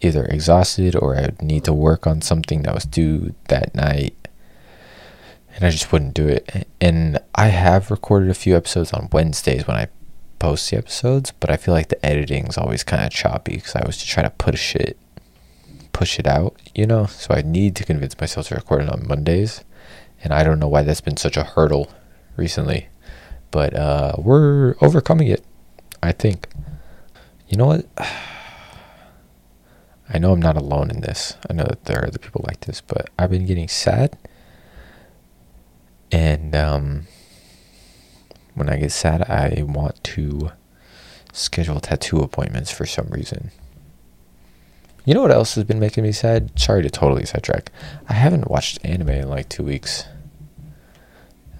either 0.00 0.24
exhausted 0.24 0.96
or 0.96 1.16
I 1.16 1.22
would 1.22 1.42
need 1.42 1.64
to 1.64 1.74
work 1.74 2.06
on 2.06 2.22
something 2.22 2.62
that 2.62 2.74
was 2.74 2.86
due 2.86 3.34
that 3.48 3.74
night 3.74 4.16
and 5.54 5.64
I 5.64 5.70
just 5.70 5.92
wouldn't 5.92 6.14
do 6.14 6.28
it. 6.28 6.66
And 6.80 7.18
I 7.34 7.48
have 7.48 7.90
recorded 7.90 8.30
a 8.30 8.34
few 8.34 8.56
episodes 8.56 8.92
on 8.92 9.10
Wednesdays 9.12 9.66
when 9.66 9.76
I 9.76 9.88
post 10.38 10.70
the 10.70 10.78
episodes, 10.78 11.32
but 11.38 11.50
I 11.50 11.58
feel 11.58 11.74
like 11.74 11.88
the 11.88 12.04
editing 12.04 12.46
is 12.46 12.56
always 12.56 12.82
kind 12.82 13.04
of 13.04 13.12
choppy 13.12 13.56
because 13.56 13.76
I 13.76 13.84
just 13.84 14.06
try 14.08 14.22
to 14.22 14.30
push 14.30 14.74
it, 14.74 14.96
push 15.92 16.18
it 16.18 16.26
out, 16.26 16.56
you 16.74 16.86
know. 16.86 17.06
So 17.06 17.34
I 17.34 17.42
need 17.42 17.76
to 17.76 17.84
convince 17.84 18.18
myself 18.18 18.48
to 18.48 18.54
record 18.54 18.82
it 18.82 18.88
on 18.88 19.06
Mondays, 19.06 19.62
and 20.22 20.32
I 20.32 20.44
don't 20.44 20.58
know 20.58 20.68
why 20.68 20.82
that's 20.82 21.00
been 21.00 21.16
such 21.16 21.36
a 21.36 21.44
hurdle 21.44 21.90
recently, 22.36 22.88
but 23.50 23.74
uh, 23.74 24.14
we're 24.18 24.74
overcoming 24.80 25.28
it. 25.28 25.44
I 26.02 26.12
think. 26.12 26.48
You 27.48 27.56
know 27.56 27.66
what? 27.66 27.86
I 30.14 30.18
know 30.18 30.32
I'm 30.32 30.42
not 30.42 30.56
alone 30.56 30.90
in 30.90 31.00
this. 31.00 31.36
I 31.48 31.54
know 31.54 31.64
that 31.64 31.84
there 31.86 32.00
are 32.00 32.06
other 32.06 32.18
people 32.18 32.44
like 32.46 32.60
this, 32.60 32.82
but 32.82 33.08
I've 33.18 33.30
been 33.30 33.46
getting 33.46 33.68
sad 33.68 34.18
and 36.12 36.54
um, 36.54 37.06
when 38.54 38.68
I 38.68 38.76
get 38.76 38.92
sad, 38.92 39.22
I 39.22 39.62
want 39.62 40.04
to 40.04 40.52
schedule 41.32 41.80
tattoo 41.80 42.20
appointments 42.20 42.70
for 42.70 42.84
some 42.84 43.06
reason. 43.08 43.50
You 45.06 45.14
know 45.14 45.22
what 45.22 45.32
else 45.32 45.54
has 45.54 45.64
been 45.64 45.80
making 45.80 46.04
me 46.04 46.12
sad? 46.12 46.56
Sorry 46.60 46.82
to 46.82 46.90
totally 46.90 47.24
sidetrack. 47.24 47.72
I 48.08 48.12
haven't 48.12 48.50
watched 48.50 48.78
anime 48.84 49.08
in 49.08 49.28
like 49.30 49.48
two 49.48 49.64
weeks. 49.64 50.04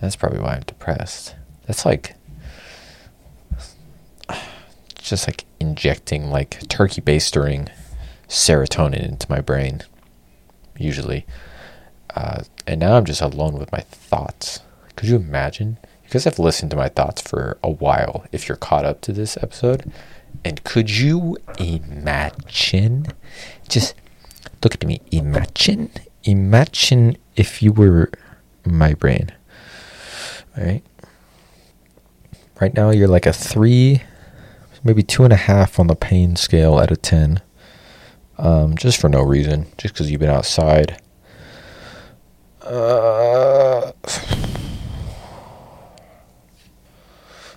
That's 0.02 0.16
probably 0.16 0.40
why 0.40 0.56
I'm 0.56 0.62
depressed. 0.62 1.36
That's 1.66 1.86
like 1.86 2.16
just 4.96 5.28
like 5.28 5.44
injecting 5.60 6.28
like 6.28 6.66
turkey 6.68 7.00
bastering 7.00 7.68
serotonin 8.26 9.08
into 9.08 9.30
my 9.30 9.40
brain. 9.40 9.82
Usually. 10.76 11.24
Uh, 12.16 12.42
and 12.66 12.80
now 12.80 12.96
I'm 12.96 13.04
just 13.04 13.22
alone 13.22 13.54
with 13.54 13.70
my 13.70 13.78
thoughts. 13.80 14.60
Could 14.96 15.08
you 15.08 15.16
imagine? 15.16 15.78
Because 16.02 16.26
I've 16.26 16.40
listened 16.40 16.72
to 16.72 16.76
my 16.76 16.88
thoughts 16.88 17.22
for 17.22 17.56
a 17.62 17.70
while, 17.70 18.26
if 18.32 18.48
you're 18.48 18.56
caught 18.56 18.84
up 18.84 19.00
to 19.02 19.12
this 19.12 19.36
episode. 19.36 19.90
And 20.44 20.64
could 20.64 20.90
you 20.90 21.38
imagine? 21.60 23.06
Just 23.68 23.94
look 24.64 24.74
at 24.74 24.84
me. 24.84 25.00
Imagine. 25.12 25.90
Imagine 26.24 27.16
if 27.36 27.62
you 27.62 27.72
were 27.72 28.10
my 28.66 28.94
brain. 28.94 29.30
Right? 30.56 30.82
Right 32.60 32.74
now, 32.74 32.90
you're 32.90 33.08
like 33.08 33.26
a 33.26 33.32
three, 33.32 34.02
maybe 34.84 35.02
two 35.02 35.24
and 35.24 35.32
a 35.32 35.36
half 35.36 35.80
on 35.80 35.86
the 35.86 35.96
pain 35.96 36.36
scale 36.36 36.78
out 36.78 36.90
of 36.90 37.02
10. 37.02 37.40
Um, 38.38 38.76
just 38.76 39.00
for 39.00 39.08
no 39.08 39.22
reason. 39.22 39.66
Just 39.78 39.94
because 39.94 40.10
you've 40.10 40.20
been 40.20 40.30
outside 40.30 41.00
uh, 42.64 43.92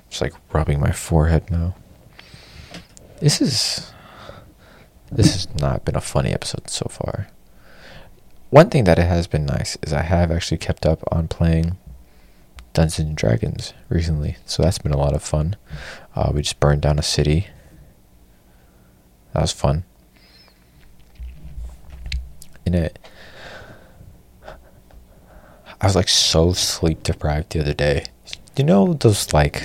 just 0.10 0.22
like 0.22 0.34
rubbing 0.54 0.80
my 0.80 0.92
forehead 0.92 1.50
now. 1.52 1.76
This 3.20 3.42
is 3.42 3.92
this 5.12 5.34
has 5.34 5.56
not 5.56 5.86
been 5.86 5.96
a 5.96 6.02
funny 6.02 6.34
episode 6.34 6.70
so 6.70 6.88
far. 6.90 7.28
One 8.50 8.70
thing 8.70 8.84
that 8.86 9.00
it 9.00 9.08
has 9.08 9.28
been 9.28 9.46
nice 9.46 9.78
is 9.84 9.94
I 9.94 10.02
have 10.02 10.32
actually 10.32 10.58
kept 10.58 10.86
up 10.86 11.04
on 11.12 11.28
playing 11.28 11.78
Dungeons 12.76 13.08
and 13.08 13.18
Dragons 13.18 13.74
recently, 13.90 14.38
so 14.46 14.62
that's 14.62 14.78
been 14.78 14.92
a 14.92 14.98
lot 14.98 15.16
of 15.16 15.24
fun. 15.24 15.56
Uh, 16.16 16.32
we 16.34 16.44
just 16.44 16.60
burned 16.60 16.84
down 16.84 17.00
a 17.00 17.04
city. 17.04 17.48
That 19.34 19.42
was 19.42 19.52
fun. 19.52 19.84
In 22.66 22.74
it 22.74 23.00
I 25.82 25.88
was 25.88 25.96
like 25.96 26.10
so 26.10 26.54
sleep 26.54 27.04
deprived 27.04 27.52
the 27.52 27.60
other 27.60 27.74
day. 27.74 28.06
You 28.58 28.64
know 28.64 28.94
those 28.94 29.34
like 29.34 29.64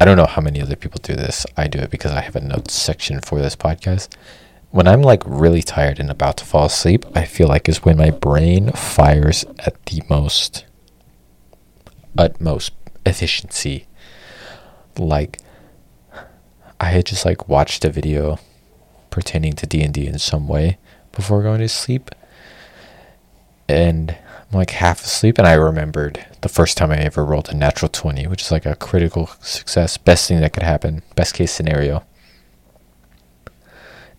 I 0.00 0.04
don't 0.04 0.16
know 0.16 0.26
how 0.26 0.40
many 0.40 0.60
other 0.60 0.76
people 0.76 1.00
do 1.02 1.14
this. 1.14 1.44
I 1.56 1.66
do 1.68 1.78
it 1.78 1.90
because 1.90 2.12
I 2.12 2.22
have 2.22 2.36
a 2.36 2.40
notes 2.40 2.74
section 2.74 3.20
for 3.20 3.40
this 3.40 3.56
podcast. 3.56 4.16
When 4.70 4.88
I'm 4.88 5.02
like 5.02 5.22
really 5.24 5.62
tired 5.62 5.98
and 5.98 6.10
about 6.10 6.38
to 6.38 6.44
fall 6.44 6.66
asleep, 6.66 7.04
I 7.14 7.24
feel 7.24 7.48
like 7.48 7.68
is 7.68 7.84
when 7.84 7.96
my 7.96 8.10
brain 8.10 8.72
fires 8.72 9.44
at 9.60 9.84
the 9.86 10.02
most 10.08 10.64
utmost 12.18 12.72
efficiency. 13.06 13.86
Like 14.98 15.38
I 16.78 16.86
had 16.86 17.06
just 17.06 17.24
like 17.24 17.48
watched 17.48 17.84
a 17.84 17.90
video 17.90 18.38
pertaining 19.10 19.54
to 19.54 19.66
D&D 19.66 20.06
in 20.06 20.18
some 20.18 20.46
way 20.46 20.76
before 21.12 21.42
going 21.42 21.60
to 21.60 21.68
sleep. 21.68 22.10
And 23.68 24.10
I'm 24.10 24.58
like 24.58 24.70
half 24.70 25.04
asleep, 25.04 25.36
and 25.36 25.46
I 25.46 25.52
remembered 25.52 26.24
the 26.40 26.48
first 26.48 26.78
time 26.78 26.90
I 26.90 26.96
ever 26.96 27.22
rolled 27.24 27.50
a 27.50 27.54
natural 27.54 27.90
20, 27.90 28.26
which 28.26 28.42
is 28.42 28.50
like 28.50 28.64
a 28.64 28.76
critical 28.76 29.26
success, 29.40 29.98
best 29.98 30.26
thing 30.26 30.40
that 30.40 30.54
could 30.54 30.62
happen, 30.62 31.02
best 31.16 31.34
case 31.34 31.52
scenario. 31.52 32.02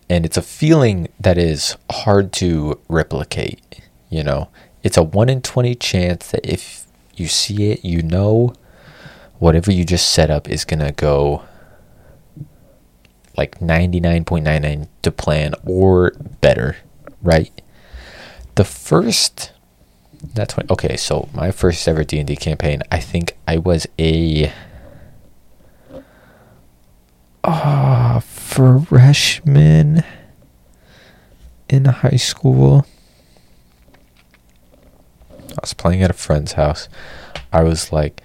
And 0.08 0.24
it's 0.24 0.36
a 0.36 0.42
feeling 0.42 1.08
that 1.18 1.36
is 1.36 1.76
hard 1.90 2.32
to 2.34 2.78
replicate, 2.88 3.60
you 4.08 4.22
know. 4.22 4.48
It's 4.82 4.96
a 4.96 5.02
1 5.02 5.28
in 5.28 5.42
20 5.42 5.74
chance 5.74 6.30
that 6.30 6.46
if 6.46 6.79
you 7.20 7.28
see 7.28 7.70
it, 7.70 7.84
you 7.84 8.02
know 8.02 8.54
whatever 9.38 9.72
you 9.72 9.84
just 9.84 10.10
set 10.10 10.30
up 10.30 10.48
is 10.48 10.64
going 10.64 10.80
to 10.80 10.92
go 10.92 11.42
like 13.36 13.58
99.99 13.58 14.88
to 15.02 15.10
plan 15.10 15.54
or 15.64 16.12
better, 16.40 16.76
right? 17.22 17.62
The 18.54 18.64
first 18.64 19.52
Not 20.36 20.50
20. 20.50 20.70
Okay, 20.70 20.96
so 20.96 21.28
my 21.32 21.50
first 21.50 21.88
ever 21.88 22.04
D&D 22.04 22.36
campaign, 22.36 22.82
I 22.92 23.00
think 23.00 23.36
I 23.48 23.56
was 23.56 23.86
a 23.98 24.52
uh, 27.42 28.20
freshman 28.20 30.04
in 31.70 31.84
high 31.86 32.16
school. 32.16 32.84
I 35.52 35.60
was 35.60 35.74
playing 35.74 36.02
at 36.02 36.10
a 36.10 36.14
friend's 36.14 36.52
house. 36.52 36.88
I 37.52 37.62
was 37.62 37.92
like 37.92 38.22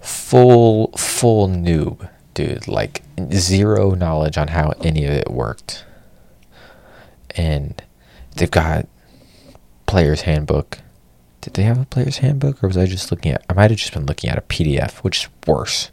full 0.00 0.92
full 0.96 1.48
noob, 1.48 2.08
dude. 2.34 2.68
Like 2.68 3.02
zero 3.32 3.92
knowledge 3.92 4.38
on 4.38 4.48
how 4.48 4.74
any 4.82 5.04
of 5.04 5.12
it 5.12 5.30
worked. 5.30 5.84
And 7.30 7.82
they've 8.36 8.50
got 8.50 8.88
player's 9.86 10.22
handbook. 10.22 10.78
Did 11.40 11.54
they 11.54 11.62
have 11.62 11.80
a 11.80 11.86
player's 11.86 12.18
handbook 12.18 12.62
or 12.62 12.66
was 12.66 12.76
I 12.76 12.86
just 12.86 13.10
looking 13.10 13.32
at 13.32 13.44
I 13.48 13.52
might 13.52 13.70
have 13.70 13.78
just 13.78 13.92
been 13.92 14.06
looking 14.06 14.30
at 14.30 14.38
a 14.38 14.42
PDF, 14.42 14.98
which 14.98 15.24
is 15.24 15.28
worse. 15.46 15.90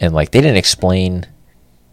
And 0.00 0.14
like 0.14 0.32
they 0.32 0.40
didn't 0.40 0.56
explain 0.56 1.26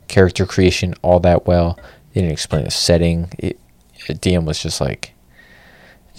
character 0.08 0.46
creation 0.46 0.96
all 1.02 1.20
that 1.22 1.46
well. 1.46 1.80
They 2.14 2.22
didn't 2.22 2.34
explain 2.34 2.64
the 2.66 2.72
setting. 2.72 3.32
It, 3.38 3.60
DM 4.08 4.46
was 4.46 4.62
just 4.62 4.82
like 4.82 5.14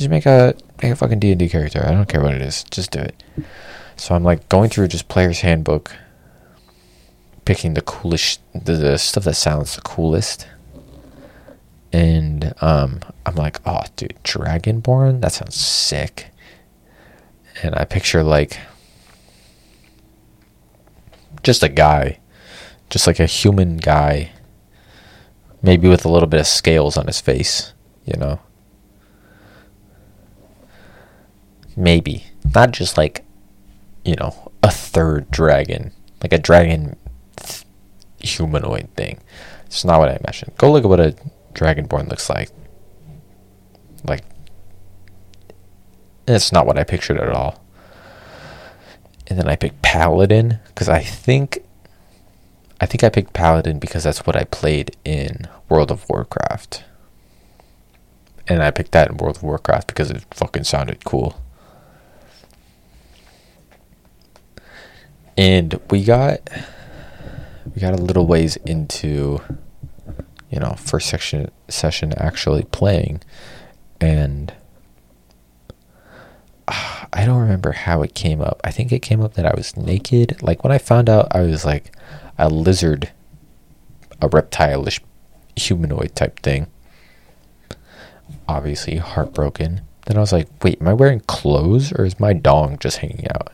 just 0.00 0.08
make 0.08 0.24
a 0.24 0.54
make 0.82 0.92
a 0.92 0.96
fucking 0.96 1.18
D 1.18 1.30
and 1.30 1.38
D 1.38 1.46
character. 1.46 1.84
I 1.86 1.90
don't 1.90 2.08
care 2.08 2.22
what 2.22 2.34
it 2.34 2.40
is. 2.40 2.64
Just 2.70 2.90
do 2.90 3.00
it. 3.00 3.22
So 3.96 4.14
I'm 4.14 4.24
like 4.24 4.48
going 4.48 4.70
through 4.70 4.88
just 4.88 5.08
player's 5.08 5.40
handbook, 5.40 5.94
picking 7.44 7.74
the 7.74 7.82
coolest, 7.82 8.40
the, 8.54 8.72
the 8.72 8.96
stuff 8.96 9.24
that 9.24 9.34
sounds 9.34 9.76
the 9.76 9.82
coolest, 9.82 10.48
and 11.92 12.54
um, 12.62 13.00
I'm 13.26 13.34
like, 13.34 13.60
oh, 13.66 13.82
dude, 13.96 14.18
Dragonborn, 14.24 15.20
that 15.20 15.32
sounds 15.32 15.56
sick. 15.56 16.30
And 17.62 17.74
I 17.74 17.84
picture 17.84 18.22
like 18.22 18.58
just 21.42 21.62
a 21.62 21.68
guy, 21.68 22.20
just 22.88 23.06
like 23.06 23.20
a 23.20 23.26
human 23.26 23.76
guy, 23.76 24.30
maybe 25.60 25.88
with 25.88 26.06
a 26.06 26.08
little 26.08 26.26
bit 26.26 26.40
of 26.40 26.46
scales 26.46 26.96
on 26.96 27.06
his 27.06 27.20
face, 27.20 27.74
you 28.06 28.18
know. 28.18 28.40
Maybe. 31.76 32.24
Not 32.54 32.72
just 32.72 32.96
like, 32.96 33.24
you 34.04 34.16
know, 34.16 34.52
a 34.62 34.70
third 34.70 35.30
dragon. 35.30 35.92
Like 36.22 36.32
a 36.32 36.38
dragon 36.38 36.96
th- 37.36 37.64
humanoid 38.20 38.88
thing. 38.96 39.20
It's 39.66 39.84
not 39.84 40.00
what 40.00 40.08
I 40.08 40.16
imagined. 40.16 40.56
Go 40.58 40.72
look 40.72 40.84
at 40.84 40.90
what 40.90 41.00
a 41.00 41.14
dragonborn 41.54 42.08
looks 42.08 42.28
like. 42.28 42.50
Like, 44.04 44.24
it's 46.26 46.52
not 46.52 46.66
what 46.66 46.78
I 46.78 46.84
pictured 46.84 47.18
at 47.18 47.30
all. 47.30 47.62
And 49.26 49.38
then 49.38 49.48
I 49.48 49.56
picked 49.56 49.82
Paladin 49.82 50.58
because 50.68 50.88
I 50.88 51.02
think 51.02 51.62
I 52.80 52.86
think 52.86 53.04
I 53.04 53.10
picked 53.10 53.34
Paladin 53.34 53.78
because 53.78 54.04
that's 54.04 54.26
what 54.26 54.36
I 54.36 54.44
played 54.44 54.96
in 55.04 55.46
World 55.68 55.90
of 55.90 56.08
Warcraft. 56.08 56.82
And 58.48 58.62
I 58.62 58.70
picked 58.70 58.92
that 58.92 59.10
in 59.10 59.18
World 59.18 59.36
of 59.36 59.42
Warcraft 59.42 59.86
because 59.88 60.10
it 60.10 60.24
fucking 60.30 60.64
sounded 60.64 61.04
cool. 61.04 61.40
And 65.36 65.78
we 65.90 66.04
got 66.04 66.40
we 67.74 67.80
got 67.80 67.92
a 67.92 68.02
little 68.02 68.26
ways 68.26 68.56
into 68.56 69.40
you 70.50 70.58
know 70.58 70.74
first 70.74 71.08
section 71.08 71.50
session 71.68 72.12
actually 72.16 72.64
playing 72.64 73.20
and 74.00 74.52
uh, 76.68 77.06
I 77.12 77.24
don't 77.26 77.40
remember 77.40 77.72
how 77.72 78.02
it 78.02 78.14
came 78.14 78.40
up. 78.40 78.60
I 78.64 78.70
think 78.70 78.92
it 78.92 79.00
came 79.00 79.20
up 79.20 79.34
that 79.34 79.44
I 79.44 79.52
was 79.54 79.76
naked. 79.76 80.40
Like 80.42 80.62
when 80.62 80.72
I 80.72 80.78
found 80.78 81.08
out 81.08 81.28
I 81.32 81.40
was 81.40 81.64
like 81.64 81.94
a 82.38 82.48
lizard, 82.48 83.10
a 84.22 84.28
reptile-ish 84.28 85.00
humanoid 85.56 86.14
type 86.14 86.38
thing. 86.40 86.68
Obviously 88.48 88.96
heartbroken. 88.96 89.82
Then 90.06 90.16
I 90.16 90.20
was 90.20 90.32
like, 90.32 90.48
wait, 90.62 90.80
am 90.80 90.88
I 90.88 90.94
wearing 90.94 91.20
clothes 91.20 91.92
or 91.92 92.04
is 92.04 92.20
my 92.20 92.32
dong 92.32 92.78
just 92.78 92.98
hanging 92.98 93.26
out? 93.34 93.52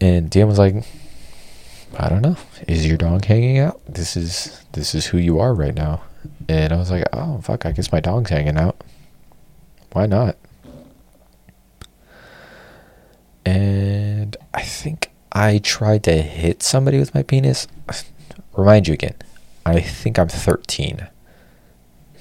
And 0.00 0.30
DM 0.30 0.46
was 0.46 0.58
like, 0.58 0.84
I 1.96 2.08
don't 2.08 2.22
know. 2.22 2.36
Is 2.66 2.86
your 2.86 2.96
dog 2.96 3.24
hanging 3.24 3.58
out? 3.58 3.80
This 3.86 4.16
is 4.16 4.64
this 4.72 4.94
is 4.94 5.06
who 5.06 5.18
you 5.18 5.38
are 5.40 5.54
right 5.54 5.74
now. 5.74 6.02
And 6.48 6.72
I 6.72 6.76
was 6.76 6.90
like, 6.90 7.04
oh 7.12 7.40
fuck, 7.40 7.66
I 7.66 7.72
guess 7.72 7.90
my 7.92 8.00
dog's 8.00 8.30
hanging 8.30 8.58
out. 8.58 8.82
Why 9.92 10.06
not? 10.06 10.36
And 13.44 14.36
I 14.52 14.62
think 14.62 15.10
I 15.32 15.58
tried 15.58 16.04
to 16.04 16.20
hit 16.20 16.62
somebody 16.62 16.98
with 16.98 17.14
my 17.14 17.22
penis. 17.22 17.66
Remind 18.54 18.88
you 18.88 18.94
again, 18.94 19.14
I 19.64 19.80
think 19.80 20.18
I'm 20.18 20.28
13. 20.28 21.08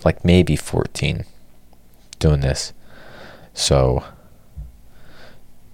Like 0.05 0.23
maybe 0.23 0.55
14 0.55 1.25
doing 2.19 2.39
this. 2.39 2.73
So 3.53 4.03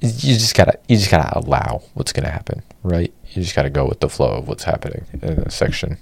you 0.04 0.34
just 0.34 0.54
gotta 0.54 0.78
you 0.90 0.98
just 0.98 1.10
gotta 1.10 1.38
allow 1.40 1.82
what's 1.94 2.12
gonna 2.12 2.30
happen, 2.30 2.62
right? 2.84 3.14
You 3.30 3.42
just 3.42 3.56
gotta 3.56 3.70
go 3.70 3.88
with 3.88 4.02
the 4.02 4.10
flow 4.10 4.36
of 4.36 4.50
what's 4.50 4.66
happening 4.66 5.06
in 5.14 5.30
a 5.30 5.50
section 5.50 5.98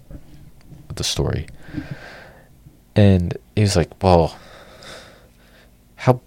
of 0.89 0.95
the 0.95 1.03
story. 1.03 1.45
And 2.95 3.37
he 3.55 3.61
was 3.61 3.75
like, 3.75 3.91
"Well, 4.03 4.35
how 5.97 6.19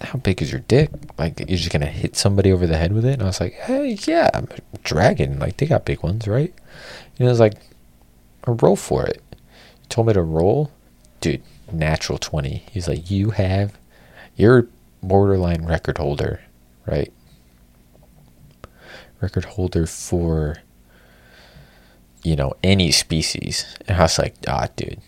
how 0.00 0.18
big 0.18 0.42
is 0.42 0.50
your 0.50 0.62
dick? 0.62 0.90
Like, 1.16 1.38
you're 1.38 1.56
just 1.56 1.70
gonna 1.70 1.86
hit 1.86 2.16
somebody 2.16 2.50
over 2.50 2.66
the 2.66 2.76
head 2.76 2.92
with 2.92 3.04
it?" 3.04 3.14
And 3.14 3.22
I 3.22 3.26
was 3.26 3.40
like, 3.40 3.54
"Hey, 3.54 3.96
yeah, 4.04 4.30
I'm 4.34 4.48
a 4.74 4.78
dragon. 4.78 5.38
Like, 5.38 5.58
they 5.58 5.66
got 5.66 5.84
big 5.84 6.02
ones, 6.02 6.26
right?" 6.26 6.52
And 7.18 7.28
I 7.28 7.30
was 7.30 7.40
like, 7.40 7.54
"A 8.44 8.52
roll 8.52 8.74
for 8.76 9.06
it." 9.06 9.22
He 9.82 9.86
told 9.88 10.08
me 10.08 10.14
to 10.14 10.22
roll, 10.22 10.72
dude. 11.20 11.42
Natural 11.70 12.18
twenty. 12.18 12.64
He's 12.72 12.88
like, 12.88 13.08
"You 13.08 13.30
have, 13.30 13.78
you're 14.34 14.66
borderline 15.00 15.64
record 15.64 15.98
holder 15.98 16.40
right? 16.88 17.12
Record 19.20 19.44
holder 19.44 19.86
for, 19.86 20.56
you 22.22 22.36
know, 22.36 22.54
any 22.62 22.90
species. 22.92 23.66
And 23.86 23.98
I 23.98 24.02
was 24.02 24.18
like, 24.18 24.34
ah, 24.46 24.68
dude, 24.76 25.00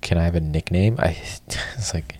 can 0.00 0.18
I 0.18 0.24
have 0.24 0.34
a 0.34 0.40
nickname? 0.40 0.96
I 0.98 1.16
was 1.76 1.92
like, 1.92 2.18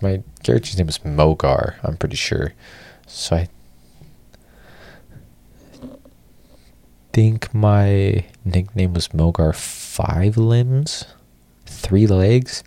my 0.00 0.22
character's 0.42 0.78
name 0.78 0.88
is 0.88 0.98
Mogar, 0.98 1.74
I'm 1.82 1.96
pretty 1.96 2.16
sure. 2.16 2.52
So 3.06 3.36
I 3.36 3.48
think 7.12 7.52
my 7.52 8.24
nickname 8.44 8.94
was 8.94 9.08
Mogar 9.08 9.54
Five 9.54 10.36
Limbs, 10.36 11.04
Three 11.66 12.06
Legs. 12.06 12.62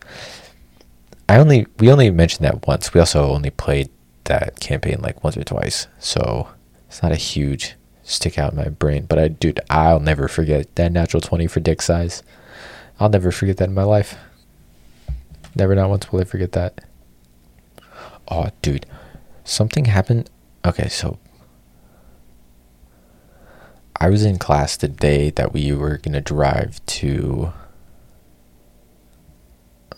I 1.29 1.37
only 1.37 1.67
we 1.79 1.89
only 1.91 2.11
mentioned 2.11 2.45
that 2.45 2.67
once. 2.67 2.93
We 2.93 2.99
also 2.99 3.31
only 3.31 3.51
played 3.51 3.89
that 4.25 4.59
campaign 4.59 4.99
like 5.01 5.23
once 5.23 5.37
or 5.37 5.43
twice, 5.43 5.87
so 5.99 6.49
it's 6.87 7.01
not 7.01 7.11
a 7.11 7.15
huge 7.15 7.75
stick 8.03 8.37
out 8.37 8.51
in 8.51 8.57
my 8.57 8.69
brain. 8.69 9.05
But 9.05 9.19
I, 9.19 9.27
dude, 9.29 9.59
I'll 9.69 9.99
never 9.99 10.27
forget 10.27 10.75
that 10.75 10.91
natural 10.91 11.21
twenty 11.21 11.47
for 11.47 11.59
dick 11.59 11.81
size. 11.81 12.23
I'll 12.99 13.09
never 13.09 13.31
forget 13.31 13.57
that 13.57 13.69
in 13.69 13.73
my 13.73 13.83
life. 13.83 14.15
Never, 15.55 15.75
not 15.75 15.89
once 15.89 16.11
will 16.11 16.21
I 16.21 16.23
forget 16.23 16.51
that. 16.53 16.81
Oh, 18.27 18.49
dude, 18.61 18.85
something 19.43 19.85
happened. 19.85 20.29
Okay, 20.63 20.87
so 20.87 21.19
I 23.99 24.09
was 24.09 24.23
in 24.23 24.37
class 24.37 24.77
the 24.77 24.87
day 24.87 25.29
that 25.31 25.53
we 25.53 25.71
were 25.73 25.97
gonna 25.97 26.21
drive 26.21 26.83
to 26.87 27.53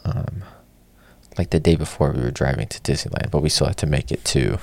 um 0.03 0.43
like 1.37 1.49
the 1.49 1.59
day 1.59 1.75
before 1.75 2.11
we 2.11 2.21
were 2.21 2.31
driving 2.31 2.67
to 2.67 2.79
Disneyland, 2.81 3.31
but 3.31 3.41
we 3.41 3.49
still 3.49 3.67
had 3.67 3.77
to 3.77 3.85
make 3.85 4.11
it 4.11 4.23
to 4.25 4.59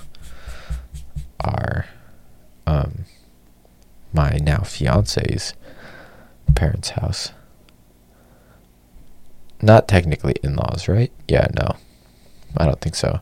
our 1.40 1.86
um 2.66 3.04
my 4.12 4.38
now 4.42 4.58
fiance's 4.58 5.54
parents' 6.54 6.90
house. 6.90 7.32
Not 9.62 9.88
technically 9.88 10.36
in-laws, 10.42 10.88
right? 10.88 11.12
Yeah, 11.28 11.48
no. 11.54 11.76
I 12.56 12.64
don't 12.64 12.80
think 12.80 12.94
so. 12.94 13.20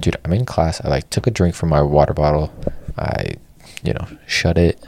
Dude, 0.00 0.16
I'm 0.24 0.32
in 0.32 0.44
class. 0.44 0.80
I 0.84 0.88
like 0.88 1.10
took 1.10 1.26
a 1.26 1.30
drink 1.30 1.54
from 1.54 1.70
my 1.70 1.82
water 1.82 2.12
bottle. 2.12 2.52
I, 2.96 3.34
you 3.82 3.94
know, 3.94 4.06
shut 4.26 4.58
it 4.58 4.86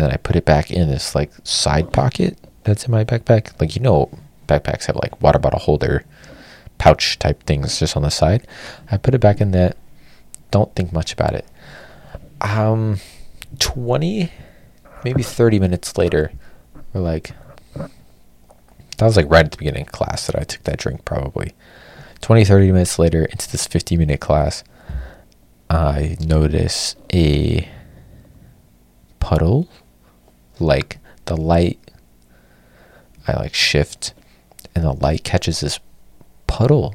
and 0.00 0.06
then 0.06 0.14
I 0.14 0.16
put 0.16 0.36
it 0.36 0.46
back 0.46 0.70
in 0.70 0.88
this 0.88 1.14
like 1.14 1.30
side 1.44 1.92
pocket 1.92 2.38
that's 2.64 2.86
in 2.86 2.90
my 2.90 3.04
backpack. 3.04 3.60
Like 3.60 3.76
you 3.76 3.82
know, 3.82 4.10
backpacks 4.46 4.86
have 4.86 4.96
like 4.96 5.20
water 5.20 5.38
bottle 5.38 5.60
holder 5.60 6.06
pouch 6.80 7.18
type 7.18 7.42
things 7.42 7.78
just 7.78 7.94
on 7.94 8.02
the 8.02 8.10
side. 8.10 8.46
I 8.90 8.96
put 8.96 9.14
it 9.14 9.20
back 9.20 9.40
in 9.40 9.50
there. 9.50 9.74
Don't 10.50 10.74
think 10.74 10.94
much 10.94 11.12
about 11.12 11.34
it. 11.34 11.46
Um, 12.40 12.96
20, 13.58 14.32
maybe 15.04 15.22
30 15.22 15.60
minutes 15.60 15.98
later, 15.98 16.32
we're 16.92 17.02
like, 17.02 17.32
that 17.74 19.04
was 19.04 19.16
like 19.16 19.30
right 19.30 19.44
at 19.44 19.52
the 19.52 19.58
beginning 19.58 19.82
of 19.82 19.92
class 19.92 20.26
that 20.26 20.36
I 20.36 20.44
took 20.44 20.64
that 20.64 20.78
drink, 20.78 21.04
probably. 21.04 21.52
20, 22.22 22.46
30 22.46 22.72
minutes 22.72 22.98
later, 22.98 23.26
into 23.26 23.50
this 23.52 23.66
50 23.66 23.98
minute 23.98 24.20
class, 24.20 24.64
I 25.68 26.16
notice 26.18 26.96
a 27.12 27.68
puddle, 29.20 29.68
like 30.58 30.96
the 31.26 31.36
light. 31.36 31.78
I 33.28 33.34
like 33.34 33.54
shift, 33.54 34.14
and 34.74 34.82
the 34.82 34.94
light 34.94 35.24
catches 35.24 35.60
this 35.60 35.78
puddle 36.50 36.94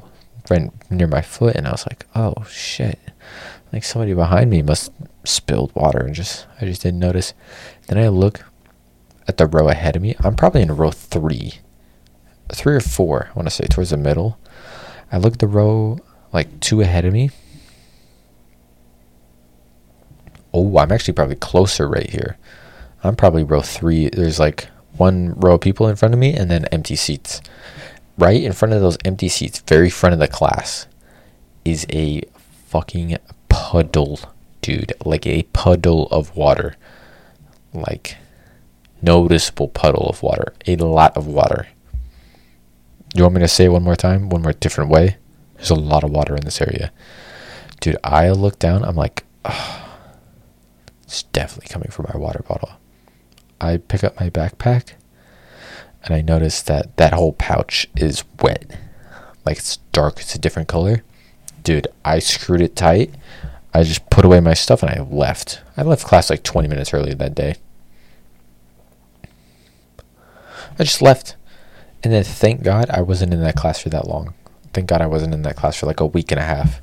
right 0.50 0.70
near 0.90 1.06
my 1.06 1.22
foot, 1.22 1.56
and 1.56 1.66
I 1.66 1.72
was 1.72 1.86
like, 1.86 2.04
"Oh 2.14 2.44
shit!" 2.48 2.98
Like 3.72 3.84
somebody 3.84 4.12
behind 4.12 4.50
me 4.50 4.60
must 4.62 4.92
spilled 5.24 5.74
water, 5.74 6.00
and 6.00 6.14
just 6.14 6.46
I 6.60 6.66
just 6.66 6.82
didn't 6.82 7.00
notice. 7.00 7.32
Then 7.88 7.98
I 7.98 8.08
look 8.08 8.44
at 9.26 9.38
the 9.38 9.46
row 9.46 9.68
ahead 9.68 9.96
of 9.96 10.02
me. 10.02 10.14
I'm 10.20 10.36
probably 10.36 10.60
in 10.60 10.76
row 10.76 10.90
three, 10.90 11.54
three 12.52 12.76
or 12.76 12.80
four. 12.80 13.30
I 13.30 13.34
want 13.34 13.48
to 13.48 13.54
say 13.54 13.66
towards 13.66 13.90
the 13.90 13.96
middle. 13.96 14.38
I 15.10 15.16
look 15.16 15.34
at 15.34 15.38
the 15.38 15.48
row 15.48 15.98
like 16.32 16.60
two 16.60 16.82
ahead 16.82 17.06
of 17.06 17.12
me. 17.14 17.30
Oh, 20.52 20.78
I'm 20.78 20.92
actually 20.92 21.14
probably 21.14 21.36
closer 21.36 21.88
right 21.88 22.10
here. 22.10 22.36
I'm 23.02 23.16
probably 23.16 23.42
row 23.42 23.62
three. 23.62 24.10
There's 24.10 24.38
like 24.38 24.68
one 24.96 25.34
row 25.36 25.54
of 25.54 25.60
people 25.60 25.88
in 25.88 25.96
front 25.96 26.14
of 26.14 26.20
me 26.20 26.34
and 26.34 26.50
then 26.50 26.66
empty 26.66 26.96
seats. 26.96 27.40
Right 28.18 28.42
in 28.42 28.52
front 28.52 28.72
of 28.72 28.80
those 28.80 28.98
empty 29.04 29.28
seats, 29.28 29.60
very 29.60 29.90
front 29.90 30.14
of 30.14 30.18
the 30.18 30.28
class, 30.28 30.86
is 31.64 31.86
a 31.90 32.22
fucking 32.66 33.16
puddle, 33.48 34.20
dude. 34.62 34.92
Like 35.04 35.26
a 35.26 35.42
puddle 35.44 36.06
of 36.08 36.34
water. 36.34 36.76
Like 37.74 38.16
noticeable 39.02 39.68
puddle 39.68 40.08
of 40.08 40.22
water. 40.22 40.54
A 40.66 40.76
lot 40.76 41.16
of 41.16 41.26
water. 41.26 41.68
You 43.14 43.22
want 43.22 43.34
me 43.34 43.40
to 43.40 43.48
say 43.48 43.66
it 43.66 43.68
one 43.68 43.82
more 43.82 43.96
time? 43.96 44.28
One 44.30 44.42
more 44.42 44.52
different 44.52 44.90
way? 44.90 45.16
There's 45.56 45.70
a 45.70 45.74
lot 45.74 46.04
of 46.04 46.10
water 46.10 46.34
in 46.34 46.44
this 46.44 46.60
area. 46.60 46.92
Dude, 47.80 47.96
I 48.02 48.30
look 48.30 48.58
down, 48.58 48.84
I'm 48.84 48.96
like, 48.96 49.24
oh, 49.44 49.98
it's 51.04 51.22
definitely 51.24 51.68
coming 51.68 51.90
from 51.90 52.06
my 52.12 52.18
water 52.18 52.42
bottle. 52.46 52.70
I 53.60 53.78
pick 53.78 54.04
up 54.04 54.18
my 54.20 54.28
backpack 54.28 54.92
and 56.06 56.14
I 56.14 56.22
noticed 56.22 56.66
that 56.66 56.96
that 56.96 57.12
whole 57.12 57.32
pouch 57.32 57.86
is 57.96 58.24
wet. 58.40 58.78
Like 59.44 59.58
it's 59.58 59.78
dark, 59.92 60.20
it's 60.20 60.34
a 60.34 60.38
different 60.38 60.68
color. 60.68 61.02
Dude, 61.62 61.88
I 62.04 62.20
screwed 62.20 62.60
it 62.60 62.76
tight. 62.76 63.14
I 63.74 63.82
just 63.82 64.08
put 64.08 64.24
away 64.24 64.40
my 64.40 64.54
stuff 64.54 64.82
and 64.82 64.90
I 64.90 65.02
left. 65.02 65.60
I 65.76 65.82
left 65.82 66.06
class 66.06 66.30
like 66.30 66.42
20 66.42 66.68
minutes 66.68 66.94
early 66.94 67.12
that 67.12 67.34
day. 67.34 67.56
I 70.78 70.84
just 70.84 71.02
left. 71.02 71.36
And 72.02 72.12
then 72.12 72.24
thank 72.24 72.62
God 72.62 72.88
I 72.90 73.02
wasn't 73.02 73.34
in 73.34 73.40
that 73.40 73.56
class 73.56 73.80
for 73.80 73.88
that 73.88 74.06
long. 74.06 74.34
Thank 74.72 74.88
God 74.88 75.02
I 75.02 75.06
wasn't 75.06 75.34
in 75.34 75.42
that 75.42 75.56
class 75.56 75.76
for 75.76 75.86
like 75.86 76.00
a 76.00 76.06
week 76.06 76.30
and 76.30 76.40
a 76.40 76.44
half. 76.44 76.80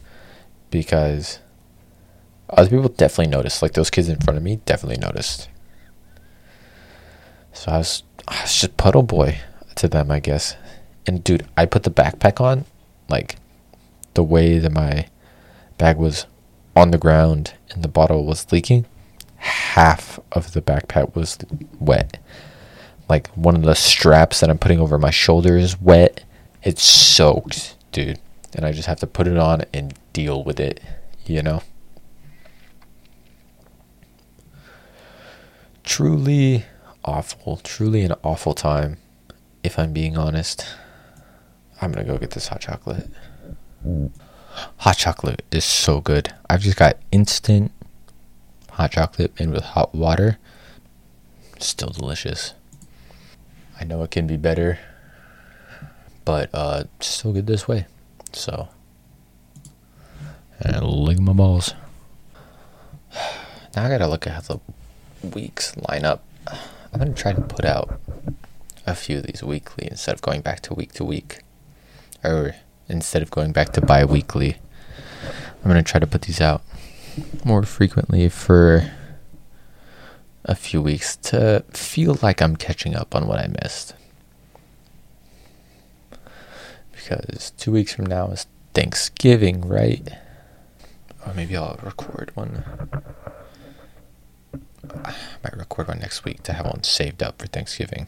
Because 0.70 1.40
other 2.50 2.70
people 2.70 2.90
definitely 2.90 3.32
noticed. 3.32 3.62
Like 3.62 3.74
those 3.74 3.90
kids 3.90 4.10
in 4.10 4.20
front 4.20 4.38
of 4.38 4.44
me 4.44 4.58
definitely 4.58 4.98
noticed. 4.98 5.48
So 7.54 7.72
I 7.72 7.78
was, 7.78 8.04
I 8.28 8.42
was 8.42 8.60
just 8.60 8.78
puddle 8.78 9.04
boy 9.04 9.40
to 9.76 9.88
them, 9.88 10.12
I 10.12 10.20
guess. 10.20 10.56
And 11.06 11.24
dude, 11.24 11.48
I 11.58 11.66
put 11.66 11.84
the 11.84 11.92
backpack 11.92 12.40
on, 12.40 12.66
like 13.10 13.36
the 14.14 14.24
way 14.24 14.60
that 14.60 14.72
my 14.72 15.08
bag 15.78 15.98
was 15.98 16.26
on 16.76 16.92
the 16.92 16.98
ground 16.98 17.54
and 17.72 17.84
the 17.84 17.88
bottle 17.88 18.26
was 18.26 18.52
leaking. 18.52 18.86
Half 19.38 20.20
of 20.32 20.54
the 20.54 20.62
backpack 20.62 21.16
was 21.16 21.38
wet 21.80 22.20
like 23.10 23.28
one 23.36 23.56
of 23.56 23.64
the 23.64 23.76
straps 23.76 24.40
that 24.40 24.50
I'm 24.50 24.58
putting 24.58 24.80
over 24.80 24.98
my 24.98 25.12
shoulder 25.12 25.58
is 25.58 25.80
wet. 25.80 26.24
It's 26.62 26.84
soaked, 26.84 27.76
dude. 27.92 28.20
And 28.56 28.66
I 28.66 28.72
just 28.72 28.88
have 28.88 29.00
to 29.02 29.08
put 29.08 29.28
it 29.28 29.38
on 29.38 29.64
and 29.74 29.94
deal 30.14 30.44
with 30.44 30.60
it, 30.60 30.82
you 31.26 31.44
know? 31.44 31.62
Truly 35.84 36.66
awful. 37.06 37.58
Truly 37.58 38.04
an 38.04 38.14
awful 38.24 38.54
time, 38.54 38.98
if 39.64 39.78
I'm 39.78 39.94
being 39.94 40.18
honest. 40.18 40.66
I'm 41.82 41.92
gonna 41.92 42.06
go 42.06 42.18
get 42.18 42.32
this 42.32 42.48
hot 42.48 42.62
chocolate. 42.62 43.10
Hot 44.78 44.98
chocolate 44.98 45.44
is 45.52 45.66
so 45.66 46.00
good. 46.00 46.34
I've 46.50 46.62
just 46.62 46.78
got 46.78 46.98
instant 47.12 47.72
hot 48.72 48.92
chocolate 48.92 49.38
made 49.40 49.50
with 49.50 49.64
hot 49.64 49.94
water. 49.94 50.38
Still 51.60 51.90
delicious. 51.90 52.54
I 53.80 53.84
know 53.84 54.04
it 54.04 54.12
can 54.12 54.28
be 54.28 54.38
better, 54.38 54.80
but 56.26 56.50
uh, 56.54 56.86
still 57.00 57.34
good 57.34 57.48
this 57.48 57.68
way. 57.68 57.86
So, 58.32 58.70
and 60.60 60.76
at 60.76 61.20
my 61.20 61.34
balls. 61.34 61.74
Now 63.76 63.86
I 63.86 63.90
gotta 63.90 64.08
look 64.08 64.28
at 64.28 64.34
how 64.34 64.42
the 64.42 64.60
weeks 65.28 65.76
line 65.90 66.06
I'm 66.94 67.00
gonna 67.00 67.14
try 67.14 67.34
to 67.34 67.42
put 67.42 67.66
out 67.66 68.00
a 68.86 68.94
few 68.94 69.18
of 69.18 69.24
these 69.24 69.42
weekly 69.42 69.88
instead 69.90 70.14
of 70.14 70.22
going 70.22 70.42
back 70.42 70.60
to 70.62 70.74
week 70.74 70.94
to 70.94 71.04
week, 71.04 71.40
or 72.24 72.56
instead 72.88 73.22
of 73.22 73.32
going 73.32 73.52
back 73.52 73.74
to 73.74 73.82
bi-weekly. 73.82 74.58
I'm 75.64 75.70
gonna 75.70 75.82
try 75.82 76.00
to 76.00 76.08
put 76.08 76.24
these 76.24 76.40
out 76.42 76.62
more 77.44 77.64
frequently 77.64 78.30
for 78.30 78.92
a 80.46 80.56
few 80.56 80.82
weeks 80.82 81.16
to 81.16 81.64
feel 81.72 82.18
like 82.22 82.42
I'm 82.42 82.56
catching 82.56 82.96
up 82.96 83.16
on 83.16 83.28
what 83.28 83.40
I 83.40 83.48
missed. 83.64 83.96
Because 86.92 87.52
two 87.58 87.72
weeks 87.72 87.94
from 87.94 88.06
now 88.06 88.28
is 88.28 88.46
Thanksgiving, 88.74 89.68
right? 89.68 90.08
Or 91.26 91.34
maybe 91.34 91.56
I'll 91.56 91.80
record 91.82 92.32
one. 92.36 92.64
Might 95.44 95.58
record 95.58 95.90
one 95.90 96.00
next 96.00 96.24
week 96.24 96.44
to 96.44 96.54
have 96.54 96.66
one 96.66 96.84
saved 96.84 97.22
up 97.22 97.40
for 97.42 97.48
Thanksgiving. 97.48 98.08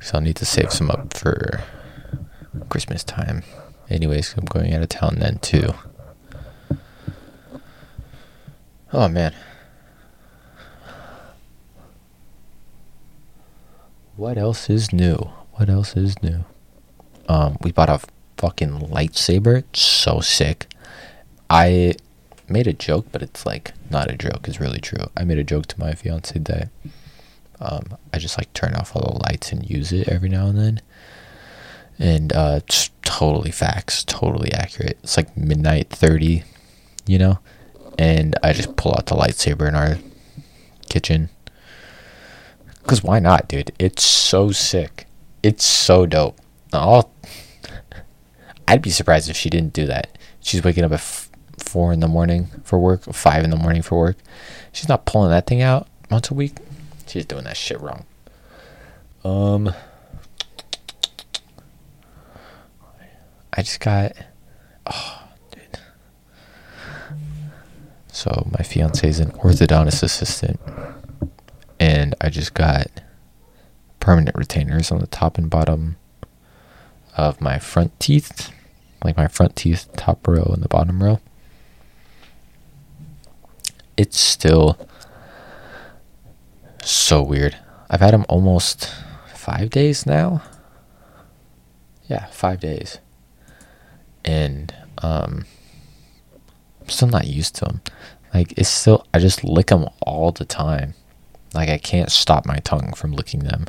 So 0.00 0.14
I'll 0.14 0.20
need 0.20 0.36
to 0.36 0.46
save 0.46 0.72
some 0.72 0.90
up 0.90 1.12
for 1.14 1.62
Christmas 2.68 3.04
time. 3.04 3.42
Anyways, 3.90 4.34
I'm 4.36 4.46
going 4.46 4.72
out 4.74 4.82
of 4.82 4.88
town 4.88 5.16
then 5.18 5.38
too. 5.38 5.74
Oh 8.92 9.08
man. 9.08 9.34
What 14.16 14.38
else 14.38 14.70
is 14.70 14.92
new? 14.92 15.16
What 15.52 15.68
else 15.68 15.94
is 15.96 16.22
new? 16.22 16.44
Um, 17.28 17.58
we 17.62 17.70
bought 17.70 17.90
a 17.90 18.00
fucking 18.38 18.80
lightsaber. 18.80 19.58
It's 19.58 19.82
so 19.82 20.20
sick. 20.20 20.68
I 21.50 21.94
made 22.48 22.66
a 22.66 22.72
joke, 22.72 23.06
but 23.12 23.22
it's 23.22 23.44
like 23.46 23.72
not 23.90 24.10
a 24.10 24.16
joke. 24.16 24.46
It's 24.48 24.60
really 24.60 24.80
true. 24.80 25.06
I 25.16 25.24
made 25.24 25.38
a 25.38 25.44
joke 25.44 25.66
to 25.66 25.80
my 25.80 25.94
fiance 25.94 26.38
that 26.38 26.68
um, 27.60 27.96
I 28.12 28.18
just 28.18 28.38
like 28.38 28.52
turn 28.52 28.74
off 28.74 28.94
all 28.94 29.14
the 29.14 29.24
lights 29.30 29.52
and 29.52 29.68
use 29.68 29.92
it 29.92 30.08
every 30.08 30.28
now 30.28 30.46
and 30.46 30.58
then. 30.58 30.80
And 31.98 32.32
uh, 32.32 32.60
it's 32.62 32.90
totally 33.02 33.50
facts, 33.50 34.04
totally 34.04 34.52
accurate. 34.52 34.98
It's 35.02 35.16
like 35.16 35.36
midnight 35.36 35.88
thirty, 35.90 36.44
you 37.06 37.18
know, 37.18 37.38
and 37.98 38.36
I 38.42 38.52
just 38.52 38.76
pull 38.76 38.92
out 38.92 39.06
the 39.06 39.14
lightsaber 39.14 39.66
in 39.66 39.74
our 39.74 39.96
kitchen 40.88 41.30
because 42.86 43.02
why 43.02 43.18
not, 43.18 43.48
dude? 43.48 43.72
It's 43.80 44.04
so 44.04 44.52
sick. 44.52 45.06
It's 45.42 45.64
so 45.64 46.06
dope. 46.06 46.38
I'd 48.68 48.82
be 48.82 48.90
surprised 48.90 49.28
if 49.28 49.36
she 49.36 49.50
didn't 49.50 49.72
do 49.72 49.86
that. 49.86 50.16
She's 50.40 50.62
waking 50.62 50.84
up 50.84 50.92
at 50.92 51.00
four 51.76 51.92
in 51.92 52.00
the 52.00 52.08
morning 52.08 52.46
for 52.64 52.78
work, 52.78 53.02
five 53.02 53.44
in 53.44 53.50
the 53.50 53.56
morning 53.56 53.82
for 53.82 53.98
work. 53.98 54.16
She's 54.72 54.88
not 54.88 55.04
pulling 55.04 55.28
that 55.28 55.46
thing 55.46 55.60
out 55.60 55.86
once 56.10 56.30
a 56.30 56.34
week. 56.34 56.54
She's 57.06 57.26
doing 57.26 57.44
that 57.44 57.58
shit 57.58 57.78
wrong. 57.82 58.06
Um, 59.22 59.74
I 63.52 63.60
just 63.60 63.80
got, 63.80 64.12
oh, 64.86 65.22
dude. 65.50 65.78
So 68.08 68.48
my 68.56 68.64
fiance 68.64 69.06
is 69.06 69.20
an 69.20 69.32
orthodontist 69.32 70.02
assistant 70.02 70.58
and 71.78 72.14
I 72.22 72.30
just 72.30 72.54
got 72.54 72.86
permanent 74.00 74.34
retainers 74.34 74.90
on 74.90 75.00
the 75.00 75.06
top 75.06 75.36
and 75.36 75.50
bottom 75.50 75.96
of 77.18 77.42
my 77.42 77.58
front 77.58 78.00
teeth, 78.00 78.50
like 79.04 79.18
my 79.18 79.28
front 79.28 79.56
teeth, 79.56 79.94
top 79.94 80.26
row 80.26 80.50
and 80.54 80.62
the 80.62 80.68
bottom 80.68 81.02
row. 81.02 81.20
It's 83.96 84.18
still 84.18 84.78
so 86.82 87.22
weird. 87.22 87.56
I've 87.88 88.00
had 88.00 88.14
them 88.14 88.26
almost 88.28 88.92
five 89.34 89.70
days 89.70 90.06
now. 90.06 90.42
Yeah, 92.08 92.26
five 92.26 92.60
days. 92.60 92.98
And 94.24 94.74
um, 94.98 95.46
I'm 96.80 96.88
still 96.88 97.08
not 97.08 97.26
used 97.26 97.54
to 97.56 97.64
them. 97.64 97.80
Like, 98.34 98.52
it's 98.56 98.68
still, 98.68 99.06
I 99.14 99.18
just 99.18 99.44
lick 99.44 99.68
them 99.68 99.88
all 100.02 100.30
the 100.32 100.44
time. 100.44 100.94
Like 101.54 101.70
I 101.70 101.78
can't 101.78 102.12
stop 102.12 102.44
my 102.44 102.58
tongue 102.58 102.92
from 102.92 103.12
licking 103.12 103.40
them. 103.40 103.66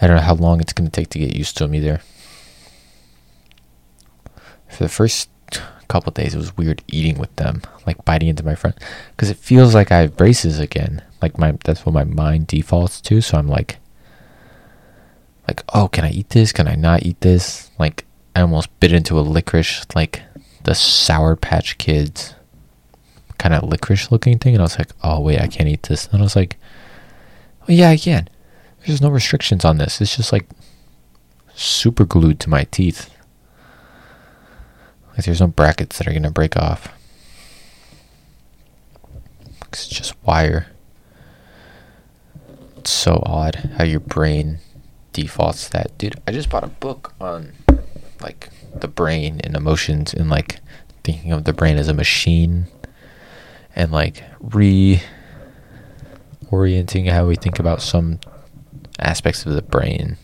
I 0.00 0.06
don't 0.08 0.16
know 0.16 0.22
how 0.22 0.34
long 0.34 0.60
it's 0.60 0.72
going 0.72 0.90
to 0.90 0.92
take 0.92 1.10
to 1.10 1.20
get 1.20 1.36
used 1.36 1.56
to 1.58 1.64
them 1.64 1.74
either. 1.74 2.00
for 4.68 4.84
the 4.84 4.88
first 4.88 5.28
couple 5.90 6.12
days, 6.12 6.34
it 6.34 6.38
was 6.38 6.56
weird 6.56 6.82
eating 6.88 7.18
with 7.18 7.34
them, 7.36 7.62
like 7.86 8.04
biting 8.04 8.28
into 8.28 8.44
my 8.44 8.54
front, 8.54 8.78
because 9.10 9.30
it 9.30 9.36
feels 9.36 9.74
like 9.74 9.90
I 9.90 9.98
have 9.98 10.16
braces 10.16 10.58
again. 10.58 11.02
Like 11.20 11.36
my 11.38 11.58
that's 11.64 11.84
what 11.84 11.92
my 11.92 12.04
mind 12.04 12.46
defaults 12.46 13.00
to. 13.02 13.20
So 13.20 13.36
I'm 13.36 13.48
like, 13.48 13.78
like, 15.48 15.62
oh, 15.74 15.88
can 15.88 16.04
I 16.04 16.10
eat 16.10 16.30
this? 16.30 16.52
Can 16.52 16.68
I 16.68 16.76
not 16.76 17.04
eat 17.04 17.20
this? 17.20 17.70
Like, 17.78 18.06
I 18.34 18.40
almost 18.40 18.68
bit 18.80 18.92
into 18.92 19.18
a 19.18 19.22
licorice, 19.22 19.84
like 19.94 20.22
the 20.64 20.74
Sour 20.74 21.36
Patch 21.36 21.76
Kids 21.78 22.34
kind 23.38 23.54
of 23.54 23.64
licorice 23.64 24.12
looking 24.12 24.38
thing, 24.38 24.54
and 24.54 24.62
I 24.62 24.64
was 24.64 24.78
like, 24.78 24.90
oh 25.02 25.20
wait, 25.20 25.40
I 25.40 25.48
can't 25.48 25.68
eat 25.68 25.84
this. 25.84 26.06
And 26.08 26.20
I 26.20 26.22
was 26.22 26.36
like, 26.36 26.56
oh 27.62 27.72
yeah, 27.72 27.90
I 27.90 27.96
can. 27.96 28.28
There's 28.86 29.02
no 29.02 29.10
restrictions 29.10 29.64
on 29.64 29.78
this. 29.78 30.00
It's 30.00 30.16
just 30.16 30.32
like 30.32 30.46
super 31.54 32.04
glued 32.04 32.38
to 32.40 32.50
my 32.50 32.64
teeth. 32.64 33.10
Like 35.20 35.26
there's 35.26 35.40
no 35.42 35.48
brackets 35.48 35.98
that 35.98 36.08
are 36.08 36.14
gonna 36.14 36.30
break 36.30 36.56
off. 36.56 36.88
It's 39.68 39.86
just 39.86 40.14
wire. 40.24 40.68
It's 42.78 42.90
so 42.90 43.22
odd 43.26 43.56
how 43.76 43.84
your 43.84 44.00
brain 44.00 44.60
defaults 45.12 45.66
to 45.66 45.72
that. 45.72 45.98
Dude, 45.98 46.18
I 46.26 46.32
just 46.32 46.48
bought 46.48 46.64
a 46.64 46.68
book 46.68 47.12
on 47.20 47.52
like 48.22 48.48
the 48.74 48.88
brain 48.88 49.42
and 49.44 49.54
emotions 49.54 50.14
and 50.14 50.30
like 50.30 50.60
thinking 51.04 51.32
of 51.32 51.44
the 51.44 51.52
brain 51.52 51.76
as 51.76 51.88
a 51.88 51.92
machine 51.92 52.68
and 53.76 53.92
like 53.92 54.24
re 54.40 55.02
orienting 56.50 57.04
how 57.04 57.26
we 57.26 57.36
think 57.36 57.58
about 57.58 57.82
some 57.82 58.20
aspects 58.98 59.44
of 59.44 59.52
the 59.52 59.60
brain, 59.60 60.16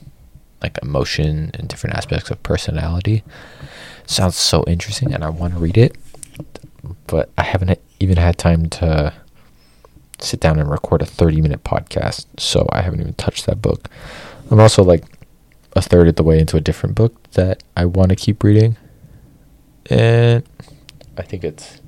like 0.63 0.79
emotion 0.81 1.51
and 1.53 1.69
different 1.69 1.97
aspects 1.97 2.31
of 2.31 2.43
personality. 2.43 3.23
Sounds 4.07 4.37
so 4.37 4.65
interesting, 4.67 5.13
and 5.13 5.25
I 5.25 5.29
want 5.29 5.55
to 5.55 5.59
read 5.59 5.77
it, 5.77 5.97
but 7.07 7.31
I 7.37 7.43
haven't 7.43 7.79
even 8.01 8.17
had 8.17 8.39
time 8.39 8.69
to 8.71 9.13
sit 10.19 10.41
down 10.41 10.59
and 10.59 10.71
record 10.71 11.03
a 11.03 11.07
30 11.07 11.41
minute 11.41 11.65
podcast, 11.65 12.27
so 12.39 12.67
I 12.71 12.83
haven't 12.83 13.01
even 13.01 13.15
touched 13.15 13.47
that 13.47 13.61
book. 13.61 13.91
I'm 14.51 14.61
also 14.61 14.83
like 14.85 15.05
a 15.75 15.83
third 15.83 16.09
of 16.09 16.17
the 16.17 16.23
way 16.23 16.39
into 16.39 16.57
a 16.57 16.61
different 16.61 16.95
book 16.95 17.31
that 17.33 17.63
I 17.77 17.85
want 17.85 18.11
to 18.11 18.17
keep 18.17 18.43
reading, 18.43 18.77
and 19.91 20.45
I 21.19 21.23
think 21.23 21.45
it's 21.45 21.81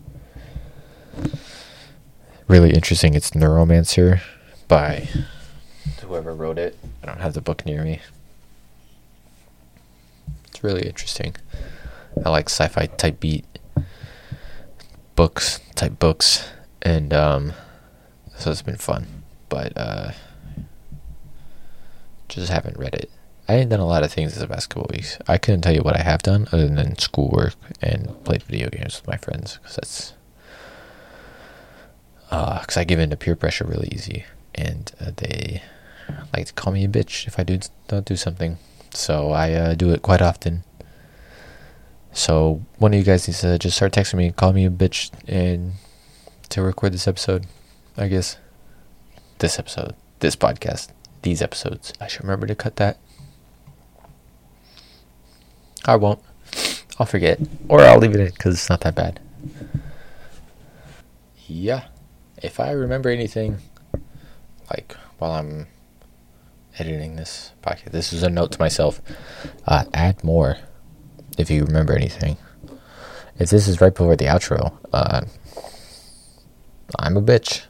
really 2.49 2.71
interesting. 2.71 3.15
It's 3.15 3.31
Neuromancer 3.31 4.21
by 4.67 5.09
whoever 6.01 6.35
wrote 6.35 6.59
it. 6.59 6.77
I 7.03 7.07
don't 7.07 7.21
have 7.21 7.35
the 7.35 7.41
book 7.41 7.65
near 7.65 7.85
me. 7.85 8.01
It's 10.49 10.65
really 10.65 10.87
interesting. 10.87 11.37
I 12.25 12.31
like 12.31 12.49
sci-fi 12.49 12.87
type 12.87 13.21
beat 13.21 13.45
books, 15.15 15.61
type 15.75 15.99
books, 15.99 16.49
and 16.83 17.13
um, 17.13 17.53
so 18.37 18.51
it's 18.51 18.63
been 18.63 18.77
fun. 18.77 19.25
But 19.49 19.73
uh, 19.77 20.13
just 22.29 22.51
haven't 22.51 22.79
read 22.79 22.95
it. 22.95 23.11
I 23.49 23.55
ain't 23.55 23.71
done 23.71 23.81
a 23.81 23.87
lot 23.87 24.03
of 24.03 24.13
things 24.13 24.35
this 24.35 24.45
past 24.45 24.69
couple 24.69 24.91
weeks. 24.93 25.19
I 25.27 25.39
couldn't 25.39 25.63
tell 25.63 25.75
you 25.75 25.81
what 25.81 25.97
I 25.97 26.03
have 26.03 26.23
done 26.23 26.47
other 26.53 26.69
than 26.69 26.99
schoolwork 26.99 27.55
and 27.81 28.23
played 28.25 28.43
video 28.43 28.69
games 28.69 29.01
with 29.01 29.09
my 29.09 29.17
friends 29.17 29.57
because 29.57 29.77
that's 29.77 30.13
because 32.29 32.77
uh, 32.77 32.81
I 32.81 32.85
give 32.85 33.01
in 33.01 33.09
to 33.09 33.17
peer 33.17 33.35
pressure 33.35 33.65
really 33.65 33.89
easy, 33.91 34.25
and 34.55 34.93
uh, 35.01 35.13
they 35.17 35.63
like 36.37 36.47
to 36.47 36.53
call 36.53 36.75
me 36.75 36.85
a 36.85 36.89
bitch 36.89 37.27
if 37.27 37.39
I 37.39 37.43
do 37.43 37.59
don't 37.89 38.05
do 38.05 38.17
something. 38.17 38.59
So 38.93 39.31
I 39.31 39.53
uh, 39.53 39.75
do 39.75 39.91
it 39.93 40.03
quite 40.03 40.21
often. 40.21 40.65
So 42.13 42.63
one 42.79 42.93
of 42.93 42.99
you 42.99 43.05
guys 43.05 43.29
needs 43.29 43.41
to 43.43 43.59
just 43.59 43.77
start 43.77 43.93
texting 43.93 44.15
me, 44.15 44.27
and 44.27 44.37
call 44.37 44.53
me 44.53 44.65
a 44.65 44.71
bitch, 44.71 45.11
and 45.27 45.73
to 46.49 46.63
record 46.63 46.93
this 46.93 47.07
episode. 47.07 47.47
I 47.97 48.09
guess 48.09 48.37
this 49.39 49.59
episode, 49.59 49.95
this 50.21 50.37
podcast, 50.37 50.89
these 51.23 51.43
episodes. 51.43 51.93
I 52.01 52.07
should 52.07 52.23
remember 52.23 52.47
to 52.47 52.55
cut 52.55 52.77
that. 52.77 52.99
I 55.85 55.97
won't. 55.97 56.21
I'll 56.99 57.07
forget, 57.07 57.41
or 57.69 57.81
I'll 57.81 57.99
leave 57.99 58.15
it 58.15 58.21
in 58.21 58.27
because 58.27 58.55
it's 58.55 58.71
not 58.71 58.81
that 58.81 58.95
bad. 58.95 59.21
Yeah 61.47 61.85
if 62.43 62.61
I 62.61 62.71
remember 62.71 63.09
anything, 63.09 63.59
like 64.71 64.97
while 65.19 65.33
I'm 65.33 65.67
editing 66.79 67.17
this 67.17 67.53
podcast, 67.63 67.91
this 67.91 68.13
is 68.13 68.23
a 68.23 68.31
note 68.31 68.53
to 68.53 68.59
myself. 68.59 69.01
Uh, 69.67 69.85
add 69.93 70.23
more 70.23 70.59
if 71.39 71.51
you 71.51 71.65
remember 71.65 71.95
anything. 71.95 72.37
If 73.39 73.51
this 73.51 73.69
is 73.69 73.81
right 73.81 73.95
before 73.95 74.17
the 74.17 74.27
outro, 74.27 74.77
uh, 74.93 75.23
I'm 76.99 77.17
a 77.17 77.23
bitch. 77.23 77.65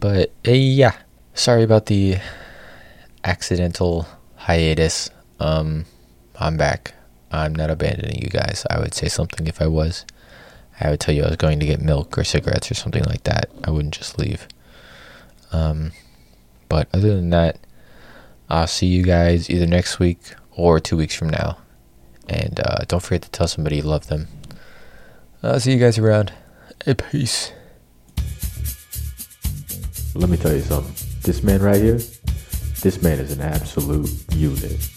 But 0.00 0.32
uh, 0.46 0.52
yeah, 0.52 0.94
sorry 1.32 1.62
about 1.62 1.86
the 1.86 2.18
accidental 3.24 4.06
hiatus. 4.36 5.10
Um, 5.40 5.86
I'm 6.38 6.56
back. 6.56 6.94
I'm 7.32 7.54
not 7.54 7.70
abandoning 7.70 8.22
you 8.22 8.28
guys. 8.28 8.66
I 8.70 8.78
would 8.78 8.94
say 8.94 9.08
something 9.08 9.46
if 9.46 9.60
I 9.60 9.66
was. 9.66 10.04
I 10.80 10.90
would 10.90 11.00
tell 11.00 11.14
you 11.14 11.22
I 11.22 11.28
was 11.28 11.36
going 11.36 11.60
to 11.60 11.66
get 11.66 11.80
milk 11.80 12.18
or 12.18 12.24
cigarettes 12.24 12.70
or 12.70 12.74
something 12.74 13.04
like 13.04 13.24
that. 13.24 13.50
I 13.64 13.70
wouldn't 13.70 13.94
just 13.94 14.18
leave. 14.18 14.46
Um, 15.52 15.92
but 16.68 16.88
other 16.92 17.14
than 17.14 17.30
that, 17.30 17.58
I'll 18.48 18.66
see 18.66 18.86
you 18.86 19.02
guys 19.02 19.48
either 19.48 19.66
next 19.66 19.98
week 19.98 20.20
or 20.52 20.80
two 20.80 20.96
weeks 20.96 21.14
from 21.14 21.30
now. 21.30 21.58
And 22.28 22.60
uh, 22.60 22.84
don't 22.88 23.02
forget 23.02 23.22
to 23.22 23.30
tell 23.30 23.46
somebody 23.46 23.76
you 23.76 23.82
love 23.82 24.06
them. 24.06 24.28
I'll 25.42 25.60
see 25.60 25.72
you 25.72 25.78
guys 25.78 25.98
around. 25.98 26.32
Hey, 26.84 26.94
peace. 26.94 27.52
Let 30.14 30.30
me 30.30 30.36
tell 30.36 30.52
you 30.52 30.60
something. 30.60 30.94
This 31.22 31.42
man 31.42 31.60
right 31.60 31.80
here, 31.80 31.98
this 32.82 33.02
man 33.02 33.18
is 33.18 33.32
an 33.32 33.40
absolute 33.40 34.10
unit. 34.32 34.90